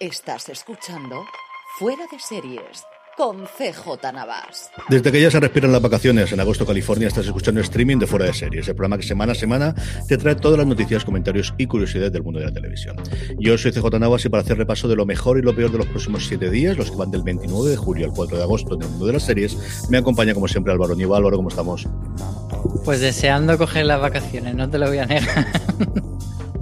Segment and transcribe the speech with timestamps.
[0.00, 1.24] Estás escuchando
[1.78, 2.84] Fuera de Series
[3.16, 4.70] con CJ Navas.
[4.90, 8.26] Desde que ya se respiran las vacaciones en agosto, California, estás escuchando streaming de Fuera
[8.26, 9.74] de Series, el programa que semana a semana
[10.06, 12.96] te trae todas las noticias, comentarios y curiosidades del mundo de la televisión.
[13.38, 15.78] Yo soy CJ Navas y para hacer repaso de lo mejor y lo peor de
[15.78, 18.74] los próximos siete días, los que van del 29 de julio al 4 de agosto
[18.74, 21.16] en el mundo de las series, me acompaña como siempre Álvaro Nieva.
[21.16, 21.88] Álvaro, ¿cómo estamos?
[22.84, 25.46] Pues deseando coger las vacaciones, no te lo voy a negar.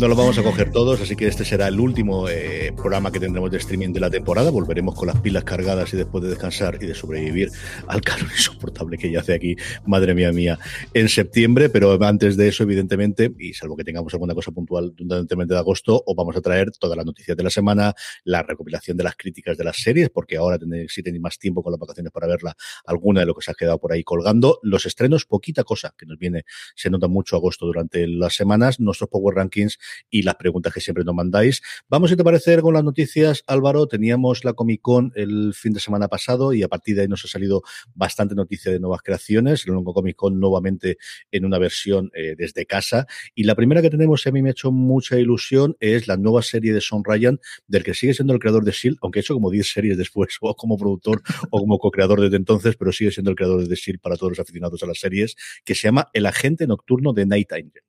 [0.04, 3.18] No lo vamos a coger todos, así que este será el último eh, programa que
[3.18, 4.50] tendremos de streaming de la temporada.
[4.50, 7.48] Volveremos con las pilas cargadas y después de descansar y de sobrevivir
[7.86, 9.56] al calor insoportable que ya hace aquí,
[9.86, 10.58] madre mía mía,
[10.92, 11.70] en septiembre.
[11.70, 16.02] Pero antes de eso, evidentemente, y salvo que tengamos alguna cosa puntual durante de agosto,
[16.04, 19.56] os vamos a traer todas las noticias de la semana, la recopilación de las críticas
[19.56, 22.54] de las series, porque ahora tenéis, si tenéis más tiempo con las vacaciones para verla,
[22.84, 24.58] alguna de lo que se ha quedado por ahí colgando.
[24.62, 26.44] Los estrenos, poquita cosa que nos viene,
[26.76, 29.78] se nota mucho agosto durante las semanas, nuestros Power Rankings
[30.10, 31.62] y las preguntas que siempre nos mandáis.
[31.88, 33.86] Vamos, si te parece, con las noticias, Álvaro.
[33.86, 37.24] Teníamos la Comic Con el fin de semana pasado y a partir de ahí nos
[37.24, 37.62] ha salido
[37.94, 39.66] bastante noticia de nuevas creaciones.
[39.66, 40.98] El Longo Comic Con nuevamente
[41.30, 43.06] en una versión eh, desde casa.
[43.34, 46.42] Y la primera que tenemos, a mí me ha hecho mucha ilusión, es la nueva
[46.42, 49.50] serie de Son Ryan, del que sigue siendo el creador de S.H.I.E.L.D., aunque hecho como
[49.50, 53.36] 10 series después, o como productor o como co-creador desde entonces, pero sigue siendo el
[53.36, 54.00] creador de S.H.I.E.L.D.
[54.02, 57.52] para todos los aficionados a las series, que se llama El Agente Nocturno de Night
[57.52, 57.82] Angel.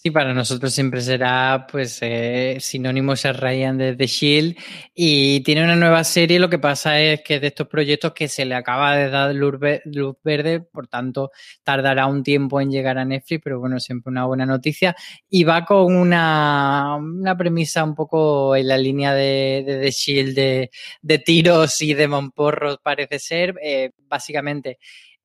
[0.00, 4.56] Sí, para nosotros siempre será pues eh, sinónimo ser Ryan de The Shield
[4.94, 6.38] y tiene una nueva serie.
[6.38, 9.58] Lo que pasa es que de estos proyectos que se le acaba de dar luz,
[10.22, 11.32] verde, por tanto
[11.64, 14.94] tardará un tiempo en llegar a Netflix, pero bueno, siempre una buena noticia.
[15.28, 20.34] Y va con una, una premisa un poco en la línea de, de The Shield
[20.36, 20.70] de,
[21.02, 23.56] de, tiros y de monporros, parece ser.
[23.60, 24.78] Eh, básicamente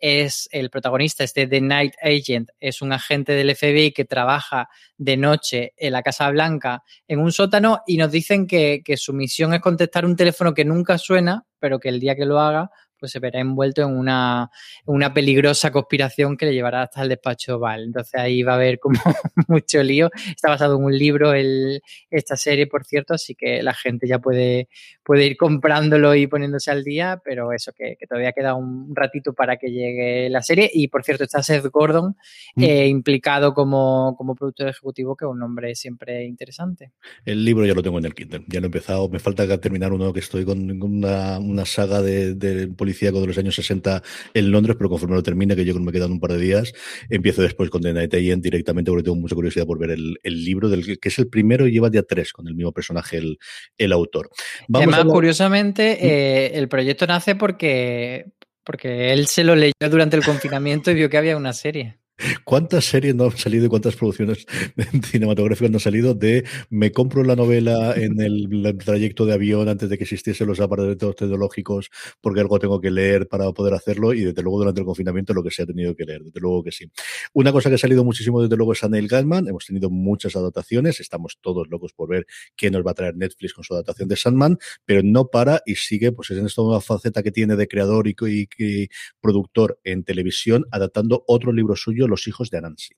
[0.05, 5.15] es el protagonista, este The Night Agent, es un agente del FBI que trabaja de
[5.15, 9.53] noche en la Casa Blanca en un sótano y nos dicen que, que su misión
[9.53, 12.69] es contestar un teléfono que nunca suena, pero que el día que lo haga
[13.03, 14.49] pues se verá envuelto en una,
[14.85, 17.83] una peligrosa conspiración que le llevará hasta el despacho Val.
[17.83, 18.97] Entonces ahí va a haber como
[19.49, 20.09] mucho lío.
[20.29, 24.19] Está basado en un libro el, esta serie, por cierto, así que la gente ya
[24.19, 24.69] puede,
[25.03, 29.33] puede ir comprándolo y poniéndose al día, pero eso, que, que todavía queda un ratito
[29.33, 30.69] para que llegue la serie.
[30.73, 32.15] Y por cierto, está Seth Gordon
[32.55, 32.63] mm.
[32.63, 36.91] eh, implicado como, como productor ejecutivo, que es un nombre siempre interesante.
[37.25, 39.09] El libro ya lo tengo en el Kindle, ya lo he empezado.
[39.09, 43.55] Me falta terminar uno que estoy con una, una saga de, de de los años
[43.55, 44.03] 60
[44.33, 46.39] en Londres, pero conforme lo termine, que yo creo que me quedan un par de
[46.39, 46.73] días,
[47.09, 50.43] empiezo después con The Night Agent directamente porque tengo mucha curiosidad por ver el, el
[50.43, 53.39] libro, del que es el primero y lleva ya tres con el mismo personaje, el,
[53.77, 54.29] el autor.
[54.67, 58.31] Vamos Además, curiosamente, eh, el proyecto nace porque,
[58.63, 61.97] porque él se lo leyó durante el confinamiento y vio que había una serie.
[62.43, 64.45] ¿Cuántas series no han salido y cuántas producciones
[65.11, 69.89] cinematográficas no han salido de me compro la novela en el, trayecto de avión antes
[69.89, 71.89] de que existiesen los aparatos tecnológicos
[72.21, 75.43] porque algo tengo que leer para poder hacerlo y desde luego durante el confinamiento lo
[75.43, 76.85] que se ha tenido que leer, desde luego que sí.
[77.33, 80.35] Una cosa que ha salido muchísimo desde luego es a Neil Gaiman, hemos tenido muchas
[80.35, 82.25] adaptaciones, estamos todos locos por ver
[82.55, 85.75] qué nos va a traer Netflix con su adaptación de Sandman, pero no para y
[85.75, 88.15] sigue pues en esta nueva faceta que tiene de creador y,
[88.57, 88.87] y
[89.21, 92.95] productor en televisión adaptando otro libro suyo, Los hijos de Anansi.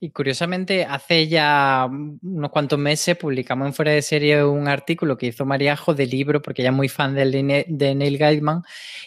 [0.00, 5.28] Y curiosamente, hace ya unos cuantos meses publicamos en Fuera de Serie un artículo que
[5.28, 8.62] hizo Mariajo de libro, porque ella es muy fan de, Neil Gaiman,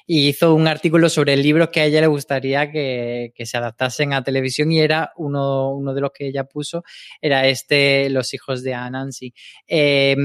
[0.08, 4.24] y hizo un artículo sobre libros que a ella le gustaría que, se adaptasen a
[4.24, 6.84] televisión, y era uno, uno, de los que ella puso,
[7.22, 9.36] era este, Los hijos de Anansi.
[9.68, 10.16] Eh,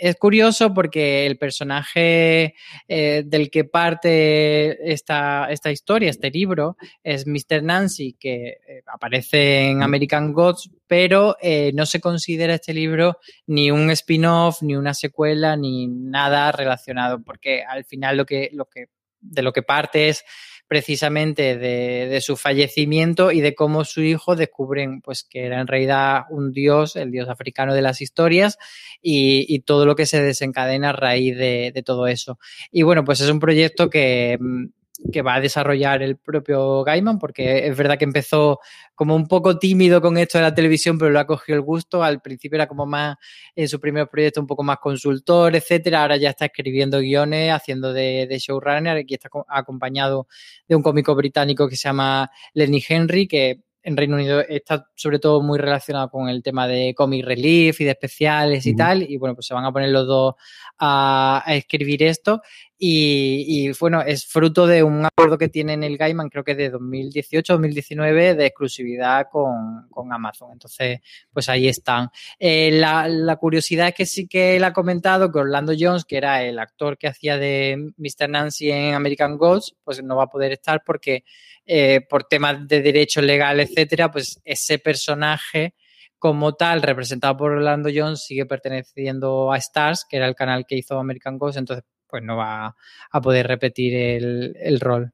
[0.00, 2.54] es curioso porque el personaje
[2.88, 7.62] eh, del que parte esta, esta, historia, este libro, es Mr.
[7.62, 13.70] Nancy, que eh, aparece en American Gods, pero eh, no se considera este libro ni
[13.70, 18.86] un spin-off, ni una secuela, ni nada relacionado, porque al final lo que, lo que,
[19.20, 20.24] de lo que parte es
[20.70, 26.26] precisamente de, su fallecimiento y de cómo su hijo descubren pues que era en realidad
[26.30, 28.56] un dios, el dios africano de las historias
[29.02, 32.38] y, todo lo que se desencadena a raíz de, de, todo eso.
[32.70, 34.66] Y bueno, pues es un proyecto que mm,
[35.12, 38.60] que va a desarrollar el propio Gaiman, porque es verdad que empezó
[38.94, 42.02] como un poco tímido con esto de la televisión, pero lo ha cogido el gusto.
[42.02, 43.16] Al principio era como más
[43.54, 46.02] en su primer proyecto, un poco más consultor, etcétera.
[46.02, 48.98] Ahora ya está escribiendo guiones, haciendo de, de showrunner.
[48.98, 50.26] Aquí está acompañado
[50.68, 55.18] de un cómico británico que se llama Lenny Henry, que en Reino Unido está sobre
[55.18, 59.02] todo muy relacionado con el tema de comic relief y de especiales y tal.
[59.02, 60.34] Y bueno, pues se van a poner los dos
[60.78, 62.42] a, escribir esto.
[62.82, 68.34] Y, bueno, es fruto de un acuerdo que tiene el Gaiman, creo que de 2018-2019,
[68.34, 70.52] de exclusividad con, Amazon.
[70.52, 71.00] Entonces,
[71.30, 72.08] pues ahí están.
[72.38, 76.16] Eh, la, la, curiosidad es que sí que él ha comentado que Orlando Jones, que
[76.16, 78.30] era el actor que hacía de Mr.
[78.30, 81.24] Nancy en American Gods, pues no va a poder estar porque
[81.66, 85.74] eh, por temas de derecho legal, etcétera, pues ese personaje
[86.18, 90.76] como tal, representado por Orlando Jones, sigue perteneciendo a Stars, que era el canal que
[90.76, 92.76] hizo American Ghost, entonces pues no va
[93.10, 95.12] a poder repetir el, el rol.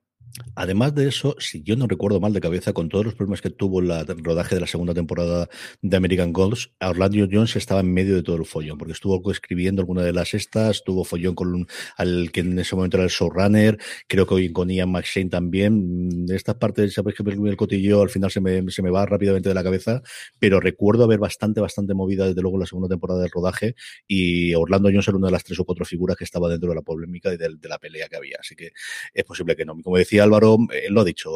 [0.54, 3.50] Además de eso, si yo no recuerdo mal de cabeza, con todos los problemas que
[3.50, 5.48] tuvo el rodaje de la segunda temporada
[5.82, 9.82] de American Gods, Orlando Jones estaba en medio de todo el follón, porque estuvo escribiendo
[9.82, 13.78] alguna de las estas, tuvo follón con al que en ese momento era el showrunner,
[14.08, 16.26] creo que hoy con Ian McShane también.
[16.28, 19.54] Estas partes, sabéis que el cotillo al final se me, se me va rápidamente de
[19.54, 20.02] la cabeza,
[20.38, 23.74] pero recuerdo haber bastante, bastante movida desde luego la segunda temporada del rodaje
[24.06, 26.74] y Orlando Jones era una de las tres o cuatro figuras que estaba dentro de
[26.74, 28.36] la polémica y de la pelea que había.
[28.40, 28.72] Así que
[29.14, 29.76] es posible que no.
[29.82, 31.30] Como decía Álvaro, él lo ha dicho,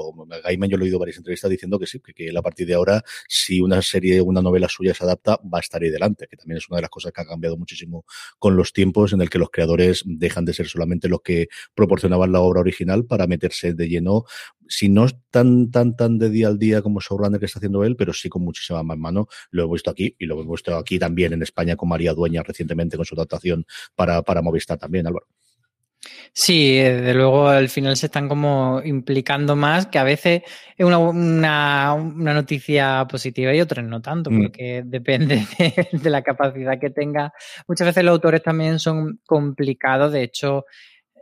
[0.44, 2.74] Gaiman yo lo he oído varias entrevistas diciendo que sí, que, él a partir de
[2.74, 6.36] ahora, si una serie, una novela suya se adapta, va a estar ahí delante, que
[6.36, 8.04] también es una de las cosas que ha cambiado muchísimo
[8.38, 12.32] con los tiempos en el que los creadores dejan de ser solamente los que proporcionaban
[12.32, 14.24] la obra original para meterse de lleno,
[14.68, 17.96] si no tan, tan, tan de día al día como showrunner que está haciendo él,
[17.96, 19.26] pero sí con muchísima más mano.
[19.50, 22.42] Lo hemos visto aquí y lo hemos visto aquí también en España con María Dueña
[22.42, 25.26] recientemente con su adaptación para, para Movistar también, Álvaro.
[26.32, 30.42] Sí, de luego al final se están como implicando más, que a veces
[30.76, 34.42] es una, una, una noticia positiva y otras no tanto, mm.
[34.42, 35.44] porque depende
[35.92, 37.32] de, la capacidad que tenga.
[37.68, 40.64] Muchas veces los autores también son complicados, de hecho,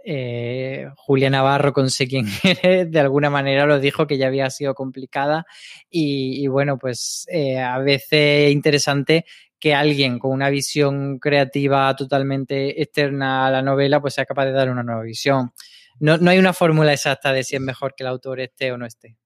[0.04, 4.48] eh, Julia Navarro con Sé quién eres, de alguna manera lo dijo que ya había
[4.50, 5.44] sido complicada
[5.90, 9.24] y, bueno, pues eh, a veces interesante
[9.58, 14.52] que alguien con una visión creativa totalmente externa a la novela pues sea capaz de
[14.52, 15.52] dar una nueva visión.
[16.00, 18.78] No, no hay una fórmula exacta de si es mejor que el autor esté o
[18.78, 19.16] no esté.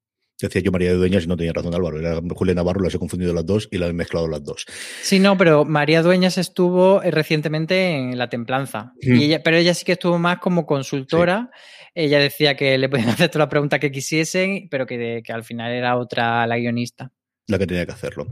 [0.41, 2.01] Decía yo María de Dueñas y no tenía razón Álvaro.
[2.01, 4.67] Era Julia Navarro, las he confundido las dos y las he mezclado las dos.
[5.03, 8.93] Sí, no, pero María Dueñas estuvo eh, recientemente en La Templanza.
[9.01, 11.51] Y ella, pero ella sí que estuvo más como consultora.
[11.95, 15.45] Ella decía que le podían hacer toda la pregunta que quisiesen, pero que, que al
[15.45, 17.13] final era otra la guionista
[17.53, 18.27] la que tenía que hacerlo.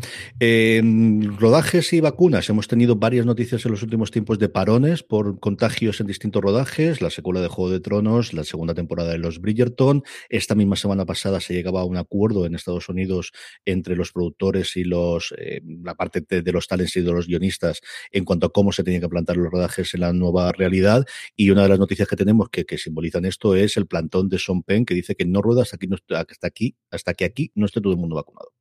[1.38, 2.48] rodajes y vacunas.
[2.48, 7.00] Hemos tenido varias noticias en los últimos tiempos de parones por contagios en distintos rodajes.
[7.00, 10.02] La secuela de Juego de Tronos, la segunda temporada de los Bridgerton.
[10.28, 13.32] Esta misma semana pasada se llegaba a un acuerdo en Estados Unidos
[13.64, 17.80] entre los productores y los eh, la parte de, los talents y de los guionistas
[18.10, 21.04] en cuanto a cómo se tenían que plantar los rodajes en la nueva realidad.
[21.36, 24.38] Y una de las noticias que tenemos que, que simbolizan esto es el plantón de
[24.38, 27.66] Sean Penn que dice que no rueda hasta aquí, hasta aquí, hasta que aquí no
[27.66, 28.59] esté todo el mundo vacunado.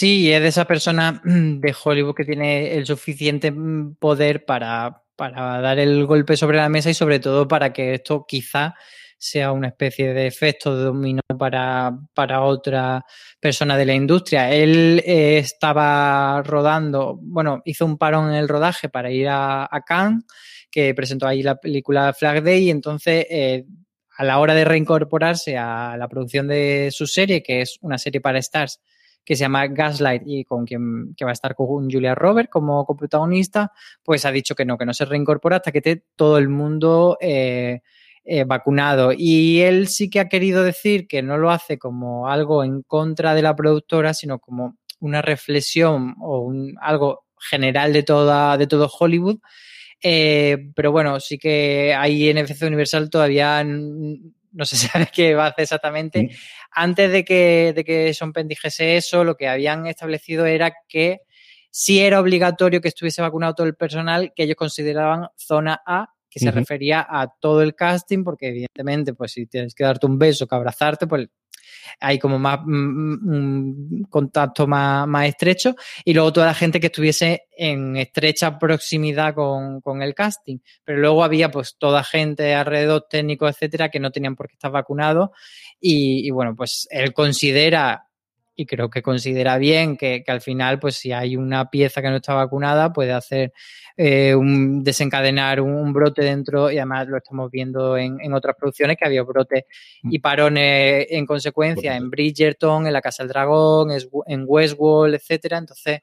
[0.00, 5.02] Sí, es de esa persona mm, de Hollywood que tiene el suficiente mm, poder para,
[5.14, 8.74] para dar el golpe sobre la mesa y sobre todo para que esto quizá
[9.18, 13.04] sea una especie de efecto de dominó para, para otra
[13.38, 14.50] persona de la industria.
[14.50, 20.24] Él eh, estaba rodando, bueno, hizo un parón en el rodaje para ir a, Cannes,
[20.70, 23.66] que presentó ahí la película Flag Day, y entonces eh,
[24.16, 28.22] a la hora de reincorporarse a la producción de su serie, que es una serie
[28.22, 28.80] para Stars,
[29.24, 32.84] que se llama Gaslight y con quien que va a estar con Julia Roberts como
[32.84, 33.72] coprotagonista,
[34.02, 37.16] pues ha dicho que no, que no se reincorpora hasta que esté todo el mundo
[37.20, 37.80] eh,
[38.24, 39.12] eh, vacunado.
[39.16, 43.34] Y él sí que ha querido decir que no lo hace como algo en contra
[43.34, 48.90] de la productora, sino como una reflexión o un, algo general de, toda, de todo
[48.98, 49.38] Hollywood
[50.02, 53.62] eh, pero bueno, sí que ahí en FC Universal todavía
[54.52, 56.30] no se sabe qué va a hacer exactamente.
[56.70, 61.20] Antes de que, de que Sean Penn dijese eso, lo que habían establecido era que
[61.70, 66.38] si era obligatorio que estuviese vacunado todo el personal que ellos consideraban zona A, que
[66.38, 70.46] se refería a todo el casting, porque evidentemente, pues si tienes que darte un beso,
[70.46, 71.28] que abrazarte, pues
[71.98, 76.80] hay como más un mm, mm, contacto más, más, estrecho y luego toda la gente
[76.80, 80.58] que estuviese en estrecha proximidad con, con, el casting.
[80.84, 84.70] Pero luego había pues toda gente alrededor, técnico, etcétera, que no tenían por qué estar
[84.70, 85.30] vacunados
[85.80, 88.09] y bueno, pues él considera
[88.60, 92.10] y creo que considera bien que, que, al final, pues si hay una pieza que
[92.10, 93.54] no está vacunada, puede hacer
[93.96, 98.98] eh, un, desencadenar un, brote dentro, y además lo estamos viendo en, en otras producciones,
[98.98, 99.64] que había brotes
[100.02, 100.20] y mm.
[100.20, 103.92] parones en consecuencia en Bridgerton, en La Casa del Dragón,
[104.26, 105.56] en Westworld, etcétera.
[105.56, 106.00] Entonces,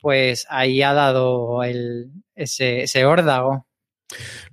[0.00, 3.68] pues ahí ha dado el, ese, ese órdago.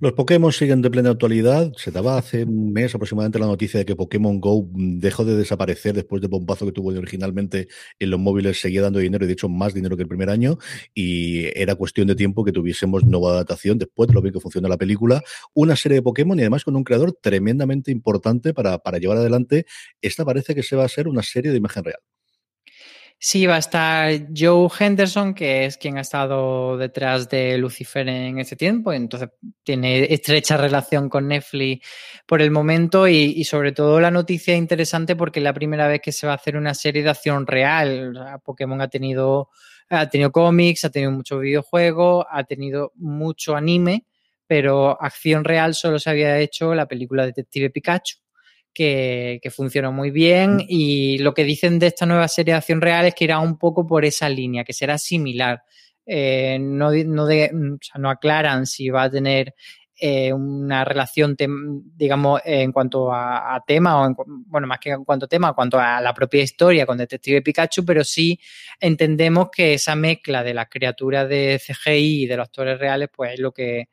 [0.00, 1.72] Los Pokémon siguen de plena actualidad.
[1.76, 5.94] Se daba hace un mes aproximadamente la noticia de que Pokémon Go dejó de desaparecer
[5.94, 8.60] después del bombazo que tuvo originalmente en los móviles.
[8.60, 10.58] Seguía dando dinero y de hecho más dinero que el primer año.
[10.94, 14.68] Y era cuestión de tiempo que tuviésemos nueva adaptación después de lo bien que funciona
[14.68, 15.22] la película.
[15.54, 19.66] Una serie de Pokémon y además con un creador tremendamente importante para, para llevar adelante.
[20.00, 22.00] Esta parece que se va a ser una serie de imagen real.
[23.20, 28.38] Sí, va a estar Joe Henderson, que es quien ha estado detrás de Lucifer en
[28.38, 29.30] ese tiempo, entonces
[29.64, 31.84] tiene estrecha relación con Netflix
[32.26, 36.12] por el momento y, sobre todo la noticia interesante porque es la primera vez que
[36.12, 38.40] se va a hacer una serie de acción real.
[38.44, 39.50] Pokémon ha tenido,
[39.88, 44.06] ha tenido cómics, ha tenido muchos videojuegos, ha tenido mucho anime,
[44.46, 48.18] pero acción real solo se había hecho la película Detective Pikachu
[48.78, 50.64] que, que, funcionó muy bien mm.
[50.68, 53.58] y lo que dicen de esta nueva serie de acción real es que irá un
[53.58, 55.64] poco por esa línea, que será similar.
[56.06, 59.52] Eh, no, no, de, o sea, no, aclaran si va a tener
[60.00, 61.36] eh, una relación,
[61.96, 64.14] digamos, en cuanto a, a tema, o en,
[64.46, 67.42] bueno, más que en cuanto a tema, en cuanto a la propia historia con Detective
[67.42, 68.38] Pikachu, pero sí
[68.78, 73.34] entendemos que esa mezcla de las criaturas de CGI y de los actores reales, pues
[73.34, 73.88] es lo que,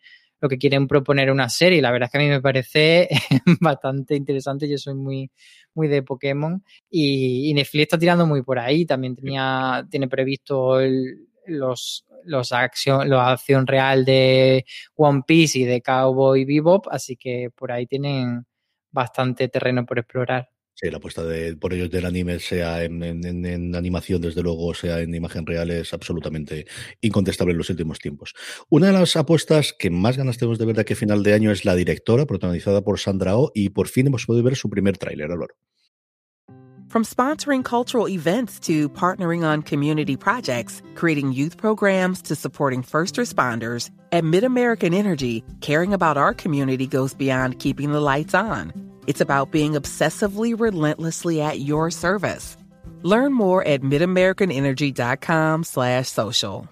[0.46, 1.82] lo que quieren proponer una serie.
[1.82, 3.10] La verdad es que a mí me parece
[3.60, 4.70] bastante interesante.
[4.70, 5.32] Yo soy muy,
[5.74, 8.86] muy de Pokémon y, y Netflix está tirando muy por ahí.
[8.86, 15.64] También tenía, tiene previsto el, los, los acción, la acción real de One Piece y
[15.66, 18.46] de Cowboy Bebop, así que por ahí tienen
[18.92, 20.50] bastante terreno por explorar.
[20.77, 24.74] Sí, la apuesta de, por ellos del anime, sea en, en, en, animación, desde luego,
[24.74, 26.65] sea en imagen real, es absolutamente
[27.00, 28.34] incontestable en los últimos tiempos.
[28.70, 31.34] Una de las apuestas que más ganas tenemos de ver de aquí a final de
[31.34, 34.70] año es la directora, protagonizada por Sandra Oh, y por fin hemos podido ver su
[34.70, 35.55] primer tráiler, Olor.
[36.89, 43.15] From sponsoring cultural events to partnering on community projects, creating youth programs to supporting first
[43.15, 48.95] responders, at MidAmerican Energy, caring about our community goes beyond keeping the lights on.
[49.07, 52.57] It's about being obsessively relentlessly at your service.
[53.03, 56.67] Learn more at midamericanenergy.com slash social.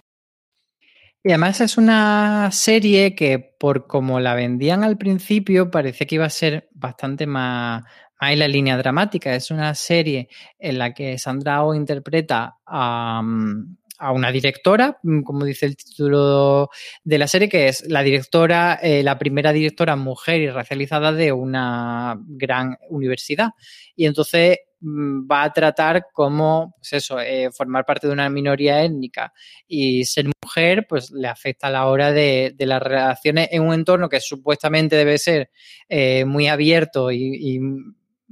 [1.25, 6.25] Y además es una serie que por como la vendían al principio parecía que iba
[6.25, 7.83] a ser bastante más,
[8.19, 9.33] más en la línea dramática.
[9.33, 10.27] Es una serie
[10.59, 13.21] en la que Sandra Oh interpreta a...
[13.21, 16.69] Um, a una directora, mm, como dice el título
[17.03, 21.31] de la serie, que es la directora, eh, la primera directora mujer y racializada de
[21.31, 23.51] una gran universidad.
[23.95, 28.83] Y entonces mm, va a tratar cómo, pues eso, eh, formar parte de una minoría
[28.83, 29.33] étnica
[29.67, 34.09] y ser mujer, pues le afecta a la hora de, las relaciones en un entorno
[34.09, 35.49] que supuestamente debe ser
[35.87, 37.59] eh, muy abierto y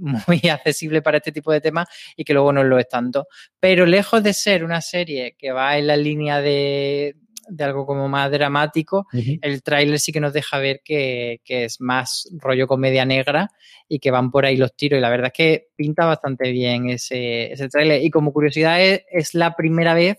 [0.02, 3.28] muy accesible para este tipo de temas y que luego no lo es tanto.
[3.60, 7.16] Pero lejos de ser una serie que va en la línea de,
[7.48, 9.40] de algo como más dramático, uh -huh.
[9.42, 13.50] el tráiler sí que nos deja ver que, que, es más rollo comedia negra
[13.88, 14.98] y que van por ahí los tiros.
[14.98, 18.04] Y la verdad es que pinta bastante bien ese, ese tráiler.
[18.04, 20.18] Y como curiosidad es, es la primera vez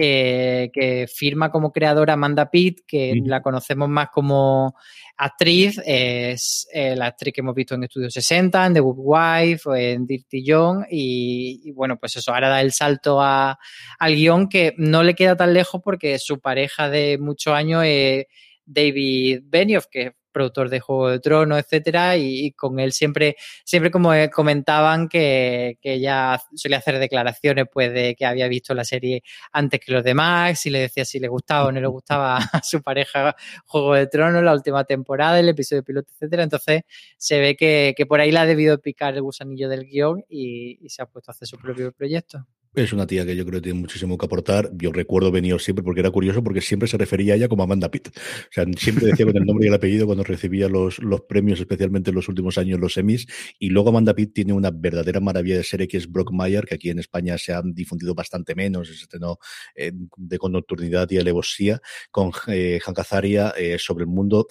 [0.00, 4.74] que, que firma como creadora Amanda Pitt, que la conocemos más como
[5.18, 9.70] actriz, es eh, la actriz que hemos visto en Estudio 60, en The Good Wife,
[9.76, 13.58] en Dirty John, y, y, bueno, pues eso, ahora da el salto a,
[13.98, 18.24] al guion que no le queda tan lejos porque su pareja de muchos años es
[18.64, 24.12] David Benioff, que productor de Juego de Tronos, etcétera, y, con él siempre, siempre como
[24.32, 29.22] comentaban que, que ella solía hacer declaraciones pues de que había visto la serie
[29.52, 32.62] antes que los demás, y le decía si le gustaba o no le gustaba a
[32.62, 33.34] su pareja
[33.66, 36.42] Juego de Tronos, la última temporada, el episodio piloto, etcétera.
[36.42, 36.82] Entonces
[37.16, 40.78] se ve que, que por ahí la ha debido picar el gusanillo del guion y
[40.88, 42.46] se ha puesto a hacer su propio proyecto.
[42.72, 44.70] Es una tía que yo creo que tiene muchísimo que aportar.
[44.74, 47.90] Yo recuerdo venido siempre porque era curioso porque siempre se refería a ella como Amanda
[47.90, 48.08] Pitt.
[48.08, 51.58] O sea, siempre decía con el nombre y el apellido cuando recibía los, los premios,
[51.58, 53.26] especialmente en los últimos años, los Emmys.
[53.58, 56.90] Y luego Amanda Pitt tiene una verdadera maravilla de serie que es Brockmire, que aquí
[56.90, 59.38] en España se han difundido bastante menos, se estrenó
[59.74, 61.80] eh, de con nocturnidad y alevosía,
[62.12, 64.46] con eh, Hank Azaria eh, sobre el mundo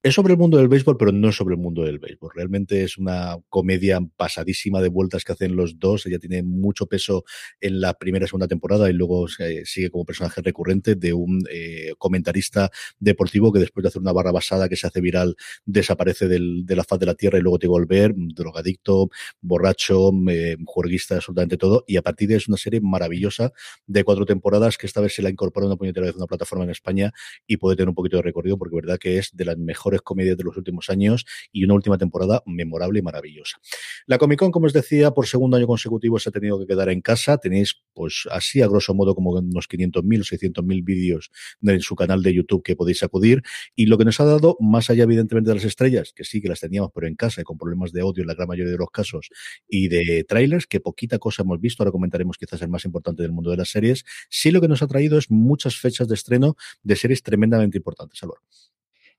[0.00, 2.30] es sobre el mundo del béisbol, pero no es sobre el mundo del béisbol.
[2.32, 6.06] Realmente es una comedia pasadísima de vueltas que hacen los dos.
[6.06, 7.24] Ella tiene mucho peso
[7.60, 11.42] en la primera y segunda temporada y luego eh, sigue como personaje recurrente de un
[11.50, 15.34] eh, comentarista deportivo que después de hacer una barra basada que se hace viral
[15.66, 20.56] desaparece del, de la faz de la tierra y luego te volver, drogadicto, borracho, eh,
[20.64, 21.82] juerguista, absolutamente todo.
[21.88, 23.52] Y a partir de ahí es una serie maravillosa
[23.88, 26.62] de cuatro temporadas que esta vez se la ha incorporado una puñetera vez una plataforma
[26.62, 27.12] en España
[27.48, 30.02] y puede tener un poquito de recorrido porque verdad que es de las mejores mejores
[30.02, 33.58] comedias de los últimos años y una última temporada memorable y maravillosa.
[34.06, 36.90] La Comic Con, como os decía, por segundo año consecutivo se ha tenido que quedar
[36.90, 37.38] en casa.
[37.38, 41.30] Tenéis, pues así, a grosso modo, como unos 500.000 o 600.000 vídeos
[41.62, 43.42] en su canal de YouTube que podéis acudir.
[43.74, 46.48] Y lo que nos ha dado, más allá, evidentemente, de las estrellas, que sí que
[46.48, 48.78] las teníamos, pero en casa y con problemas de audio en la gran mayoría de
[48.78, 49.30] los casos,
[49.68, 51.82] y de trailers, que poquita cosa hemos visto.
[51.82, 54.04] Ahora comentaremos quizás el más importante del mundo de las series.
[54.28, 58.22] Sí, lo que nos ha traído es muchas fechas de estreno de series tremendamente importantes,
[58.22, 58.42] Álvaro.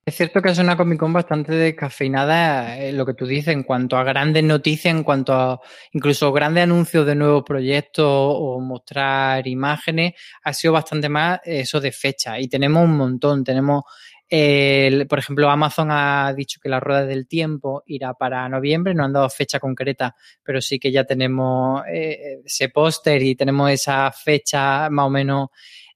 [0.10, 3.62] Es cierto que es una Comic Con bastante descafeinada, eh, lo que tú dices, en
[3.62, 5.62] cuanto a grandes noticias, en cuanto a
[5.92, 10.14] incluso grandes anuncios de nuevos proyectos o mostrar imágenes,
[10.44, 12.40] ha sido bastante más eso de fecha.
[12.40, 13.44] Y tenemos un montón.
[13.44, 13.84] Tenemos,
[14.28, 19.04] eh, por ejemplo, Amazon ha dicho que la rueda del tiempo irá para noviembre, no
[19.04, 24.12] han dado fecha concreta, pero sí que ya tenemos eh, ese póster y tenemos esa
[24.12, 25.50] fecha más o menos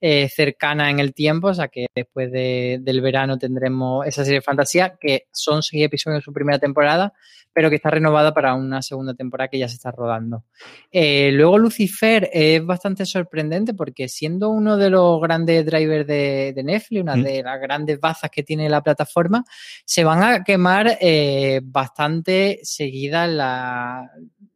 [0.05, 4.39] eh, cercana en el tiempo, o sea que después de, del verano tendremos esa serie
[4.39, 7.13] de fantasía, que son seis episodios en su primera temporada,
[7.53, 10.43] pero que está renovada para una segunda temporada que ya se está rodando.
[10.91, 16.63] Eh, luego Lucifer es bastante sorprendente porque siendo uno de los grandes drivers de, de
[16.63, 17.23] Netflix, una mm.
[17.23, 19.45] de las grandes bazas que tiene la plataforma,
[19.85, 24.11] se van a quemar eh, bastante seguida la,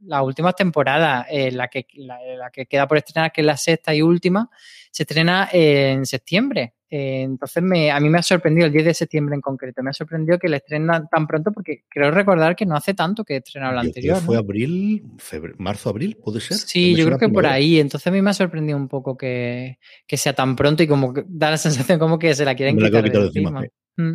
[0.08, 3.58] las últimas temporadas, eh, la, que, la, la, que queda por estrenar, que es la
[3.58, 4.50] sexta y última,
[4.92, 6.74] se estrena en septiembre.
[6.90, 9.84] Eh, entonces, me, a mí me ha sorprendido el 10 de septiembre en concreto.
[9.84, 13.26] Me ha sorprendido que la estrena tan pronto porque creo recordar que no hace tanto
[13.26, 14.18] que estrenado la anterior.
[14.18, 14.40] ¿Fue ¿no?
[14.40, 16.18] abril, febrero, marzo, abril?
[16.24, 16.58] ¿Puede ser?
[16.58, 17.80] Sí, yo creo que por ahí.
[17.80, 21.14] Entonces, a mí me ha sorprendido un poco que, que sea tan pronto y como
[21.14, 23.64] que da la sensación como que se la quieren quitar, de encima.
[23.98, 24.14] Mm.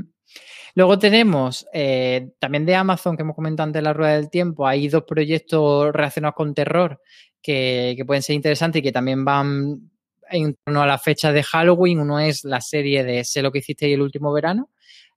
[0.74, 4.66] Luego tenemos eh, también de Amazon, que hemos comentado antes de la rueda del tiempo,
[4.66, 7.00] hay dos proyectos relacionados con terror
[7.42, 9.90] que, pueden ser interesantes y que también van
[10.30, 12.00] en torno a la fecha de Halloween.
[12.00, 14.70] Uno es la serie de Sé lo que hiciste el último verano.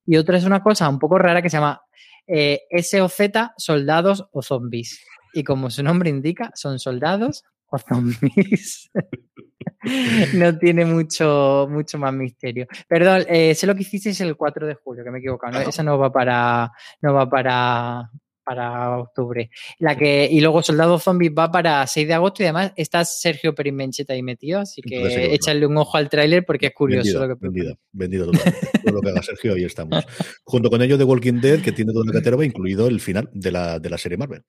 [0.06, 1.82] Y otra es una cosa un poco rara que se llama
[2.28, 3.20] eh, SOZ,
[3.58, 5.00] soldados o zombies.
[5.34, 8.92] Y como su nombre indica, son soldados o zombies.
[10.34, 12.68] no tiene mucho, mucho más misterio.
[12.88, 15.54] Perdón, eh, sé lo que hiciste es el 4 de julio, que me he equivocado.
[15.54, 15.70] ¿no?
[15.70, 16.72] Esa no va para,
[17.02, 18.10] no va para,
[18.46, 19.50] para octubre.
[19.80, 23.56] La que, y luego Soldado Zombie va para 6 de agosto y además está Sergio
[23.56, 27.28] Perimencheta ahí metido, así que Entonces, échale un ojo al tráiler porque es curioso vendido,
[27.28, 28.32] lo que vendido, vendido.
[28.32, 30.06] Todo lo que haga Sergio, ahí estamos.
[30.44, 33.52] Junto con ello de Walking Dead, que tiene toda la caterva, incluido el final de
[33.52, 34.44] la, de la serie Marvel.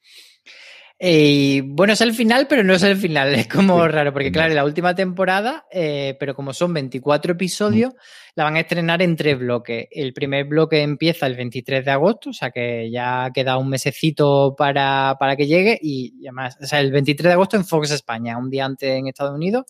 [0.98, 3.34] Eh, bueno, es el final, pero no es el final.
[3.34, 7.92] Es como sí, raro, porque claro, la última temporada, eh, pero como son 24 episodios,
[7.92, 7.96] mm.
[8.36, 9.88] la van a estrenar en tres bloques.
[9.90, 14.54] El primer bloque empieza el 23 de agosto, o sea que ya queda un mesecito
[14.56, 15.78] para, para que llegue.
[15.82, 18.90] Y, y además, o sea, el 23 de agosto en Fox España, un día antes
[18.90, 19.64] en Estados Unidos.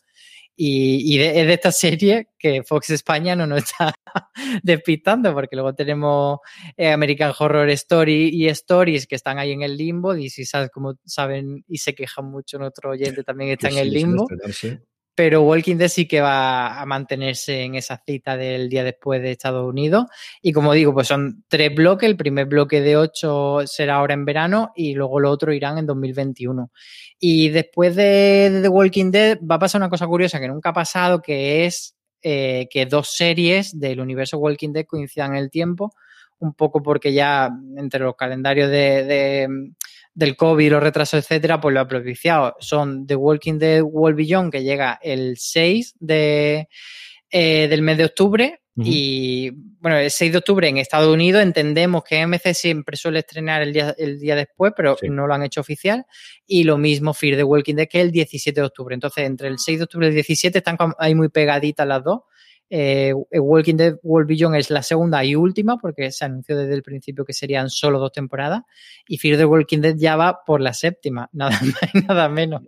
[0.57, 3.95] Y, y de, es de esta serie que Fox España no nos está
[4.63, 6.39] despistando, porque luego tenemos
[6.77, 10.17] eh, American Horror Story y Stories que están ahí en el limbo.
[10.17, 13.81] Y si sabes como saben y se quejan mucho, nuestro oyente también está que en
[13.81, 14.27] el sí, limbo.
[15.17, 19.33] Pero Walking Dead sí que va a mantenerse en esa cita del día después de
[19.33, 20.05] Estados Unidos.
[20.43, 22.07] Y como digo, pues son tres bloques.
[22.07, 25.87] El primer bloque de ocho será ahora en verano y luego lo otro irán en
[25.87, 26.71] 2021.
[27.19, 30.75] Y después de The Walking Dead va a pasar una cosa curiosa que nunca ha
[30.75, 35.95] pasado, que es eh, que dos series del universo Walking Dead coincidan en el tiempo,
[36.41, 37.49] un poco porque ya
[37.79, 39.49] entre los calendarios de,
[40.17, 42.57] del COVID, los retrasos, etcétera, pues lo ha propiciado.
[42.59, 46.69] Son The Walking Dead World Beyond, que llega el 6 de,
[47.31, 49.51] eh, del mes de octubre, y
[49.81, 53.73] bueno, el 6 de octubre en Estados Unidos entendemos que MC siempre suele estrenar el
[53.73, 56.05] día, el día después, pero no lo han hecho oficial.
[56.47, 58.95] Y lo mismo Fear the Walking Dead que el 17 de octubre.
[58.95, 62.21] Entonces, entre el 6 de octubre y el 17 están ahí muy pegaditas las dos.
[62.69, 66.83] Eh, Walking Dead World Beyond es la segunda y última, porque se anunció desde el
[66.83, 68.63] principio que serían solo dos temporadas.
[69.07, 72.63] Y Fear the Walking Dead ya va por la séptima, nada más y nada menos.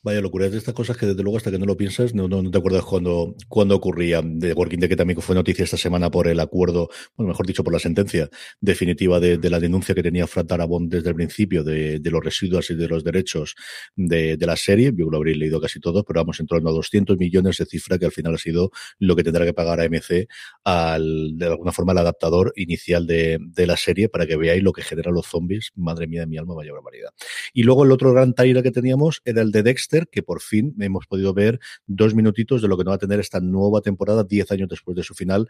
[0.00, 2.58] Vaya locura, de estas cosas que desde luego hasta que no lo piensas no, te
[2.58, 4.22] acuerdas cuando, cuando ocurría.
[4.22, 7.64] De Working Dead que también fue noticia esta semana por el acuerdo, bueno, mejor dicho,
[7.64, 8.30] por la sentencia
[8.60, 12.24] definitiva de, de la denuncia que tenía Frat Arabón desde el principio de, de, los
[12.24, 13.56] residuos y de los derechos
[13.96, 14.92] de, de, la serie.
[14.94, 17.98] Yo lo habréis leído casi todo, pero vamos en torno a 200 millones de cifra
[17.98, 20.28] que al final ha sido lo que tendrá que pagar AMC
[20.62, 24.82] al, de alguna forma, el adaptador inicial de, la serie para que veáis lo que
[24.82, 25.72] generan los zombies.
[25.74, 27.10] Madre mía de mi alma, vaya barbaridad.
[27.52, 30.74] Y luego el otro gran taller que teníamos era el de Dexter que por fin
[30.78, 34.24] hemos podido ver dos minutitos de lo que no va a tener esta nueva temporada,
[34.24, 35.48] diez años después de su final.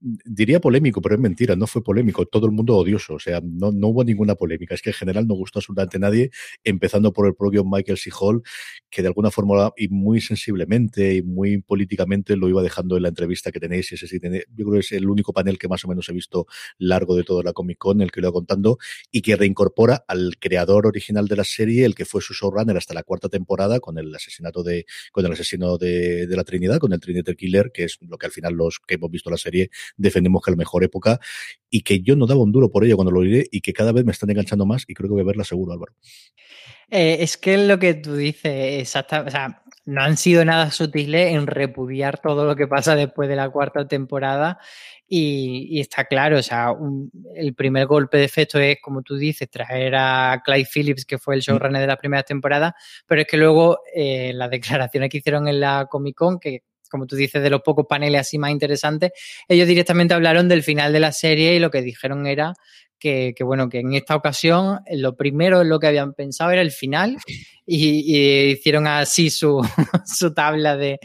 [0.00, 3.72] Diría polémico, pero es mentira, no fue polémico, todo el mundo odioso, o sea, no,
[3.72, 6.30] no hubo ninguna polémica, es que en general no gustó absolutamente nadie,
[6.64, 8.10] empezando por el propio Michael C.
[8.90, 13.08] Que de alguna forma y muy sensiblemente y muy políticamente lo iba dejando en la
[13.08, 15.88] entrevista que tenéis, ese sí yo creo que es el único panel que más o
[15.88, 16.46] menos he visto
[16.78, 18.78] largo de toda la Comic Con, el que lo he contando,
[19.10, 22.94] y que reincorpora al creador original de la serie, el que fue su showrunner hasta
[22.94, 26.92] la cuarta temporada, con el asesinato de, con el asesino de, de la Trinidad, con
[26.92, 29.70] el Trinity Killer, que es lo que al final los que hemos visto la serie
[29.96, 31.20] defendemos que es la mejor época
[31.70, 33.92] y que yo no daba un duro por ello cuando lo oiré y que cada
[33.92, 35.94] vez me están enganchando más y creo que voy a verla seguro, Álvaro.
[36.90, 41.32] Eh, es que lo que tú dices, exactamente, o sea, no han sido nada sutiles
[41.32, 44.58] en repudiar todo lo que pasa después de la cuarta temporada
[45.06, 46.74] y, está claro, o sea,
[47.34, 51.34] el primer golpe de efecto es, como tú dices, traer a Clyde Phillips, que fue
[51.34, 52.74] el showrunner de la primera temporada,
[53.06, 57.06] pero es que luego eh, las declaraciones que hicieron en la Comic Con, que como
[57.06, 59.12] tú dices, de los pocos paneles así más interesantes,
[59.46, 62.54] ellos directamente hablaron del final de la serie y lo que dijeron era
[62.98, 66.72] que, bueno, que en esta ocasión lo primero en lo que habían pensado era el
[66.72, 67.16] final
[67.66, 69.60] y, hicieron así su,
[70.06, 70.98] su tabla de,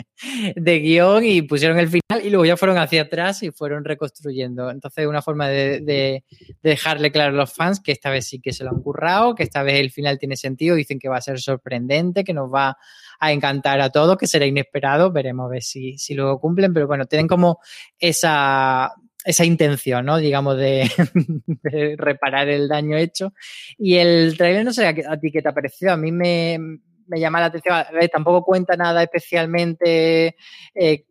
[0.55, 4.71] de, guion y pusieron el final y luego ya fueron hacia atrás y fueron reconstruyendo.
[4.71, 6.23] Entonces, una forma de, de,
[6.61, 9.43] dejarle claro a los fans que esta vez sí que se lo han currado, que
[9.43, 12.77] esta vez el final tiene sentido, dicen que va a ser sorprendente, que nos va
[13.19, 16.87] a encantar a todos, que será inesperado, veremos a ver si, si luego cumplen, pero
[16.87, 17.59] bueno, tienen como
[17.99, 18.93] esa
[19.25, 20.17] esa intención, ¿no?
[20.17, 23.33] Digamos, de, reparar el daño hecho.
[23.77, 25.93] Y el trailer, no sé a, ti qué te ha parecido.
[25.93, 26.57] A mí me,
[27.07, 27.75] llama la atención.
[27.75, 30.35] A ver, tampoco cuenta nada especialmente
[30.75, 31.05] eh,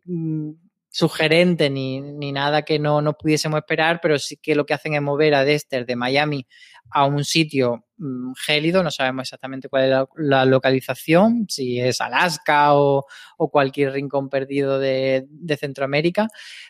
[0.93, 4.93] sugerente ni, ni, nada que no, no pudiésemos esperar, pero sí que lo que hacen
[4.93, 6.45] es mover a Dexter de Miami
[6.91, 12.75] a un sitio mm, gélido, no sabemos exactamente cuál es la, localización, si es Alaska
[12.75, 16.27] o, o cualquier rincón perdido de, de, Centroamérica,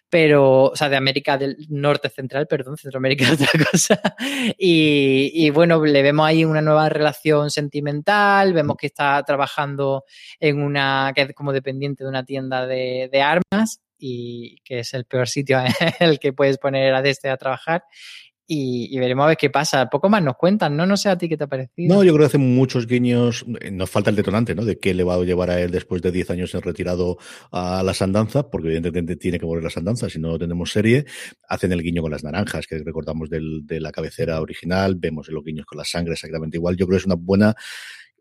[0.10, 4.02] pero, o sea, de América del Norte Central, perdón, Centroamérica es otra cosa.
[4.58, 10.06] Y, y, bueno, le vemos ahí una nueva relación sentimental, vemos que está trabajando
[10.40, 14.94] en una, que es como dependiente de una tienda de, de armas y que es
[14.94, 15.60] el peor sitio
[16.00, 17.84] en el que puedes poner a Dexter a trabajar
[18.46, 19.90] y, veremos a ver qué pasa.
[19.90, 20.86] Poco más nos cuentan, ¿no?
[20.86, 21.96] No sé a ti qué te ha parecido.
[21.96, 23.46] No, yo creo que hacen muchos guiños.
[23.62, 24.66] Eh, nos falta el detonante, ¿no?
[24.66, 27.18] De qué le va a llevar a él después de 10 años en retirado
[27.52, 31.06] a las andanzas, porque evidentemente tiene que volver a las andanzas si no tenemos serie.
[31.48, 34.96] Hacen el guiño con las naranjas, que recordamos del, de la cabecera original.
[34.98, 36.76] Vemos los guiños con la sangre exactamente igual.
[36.76, 37.56] Yo creo que es una buena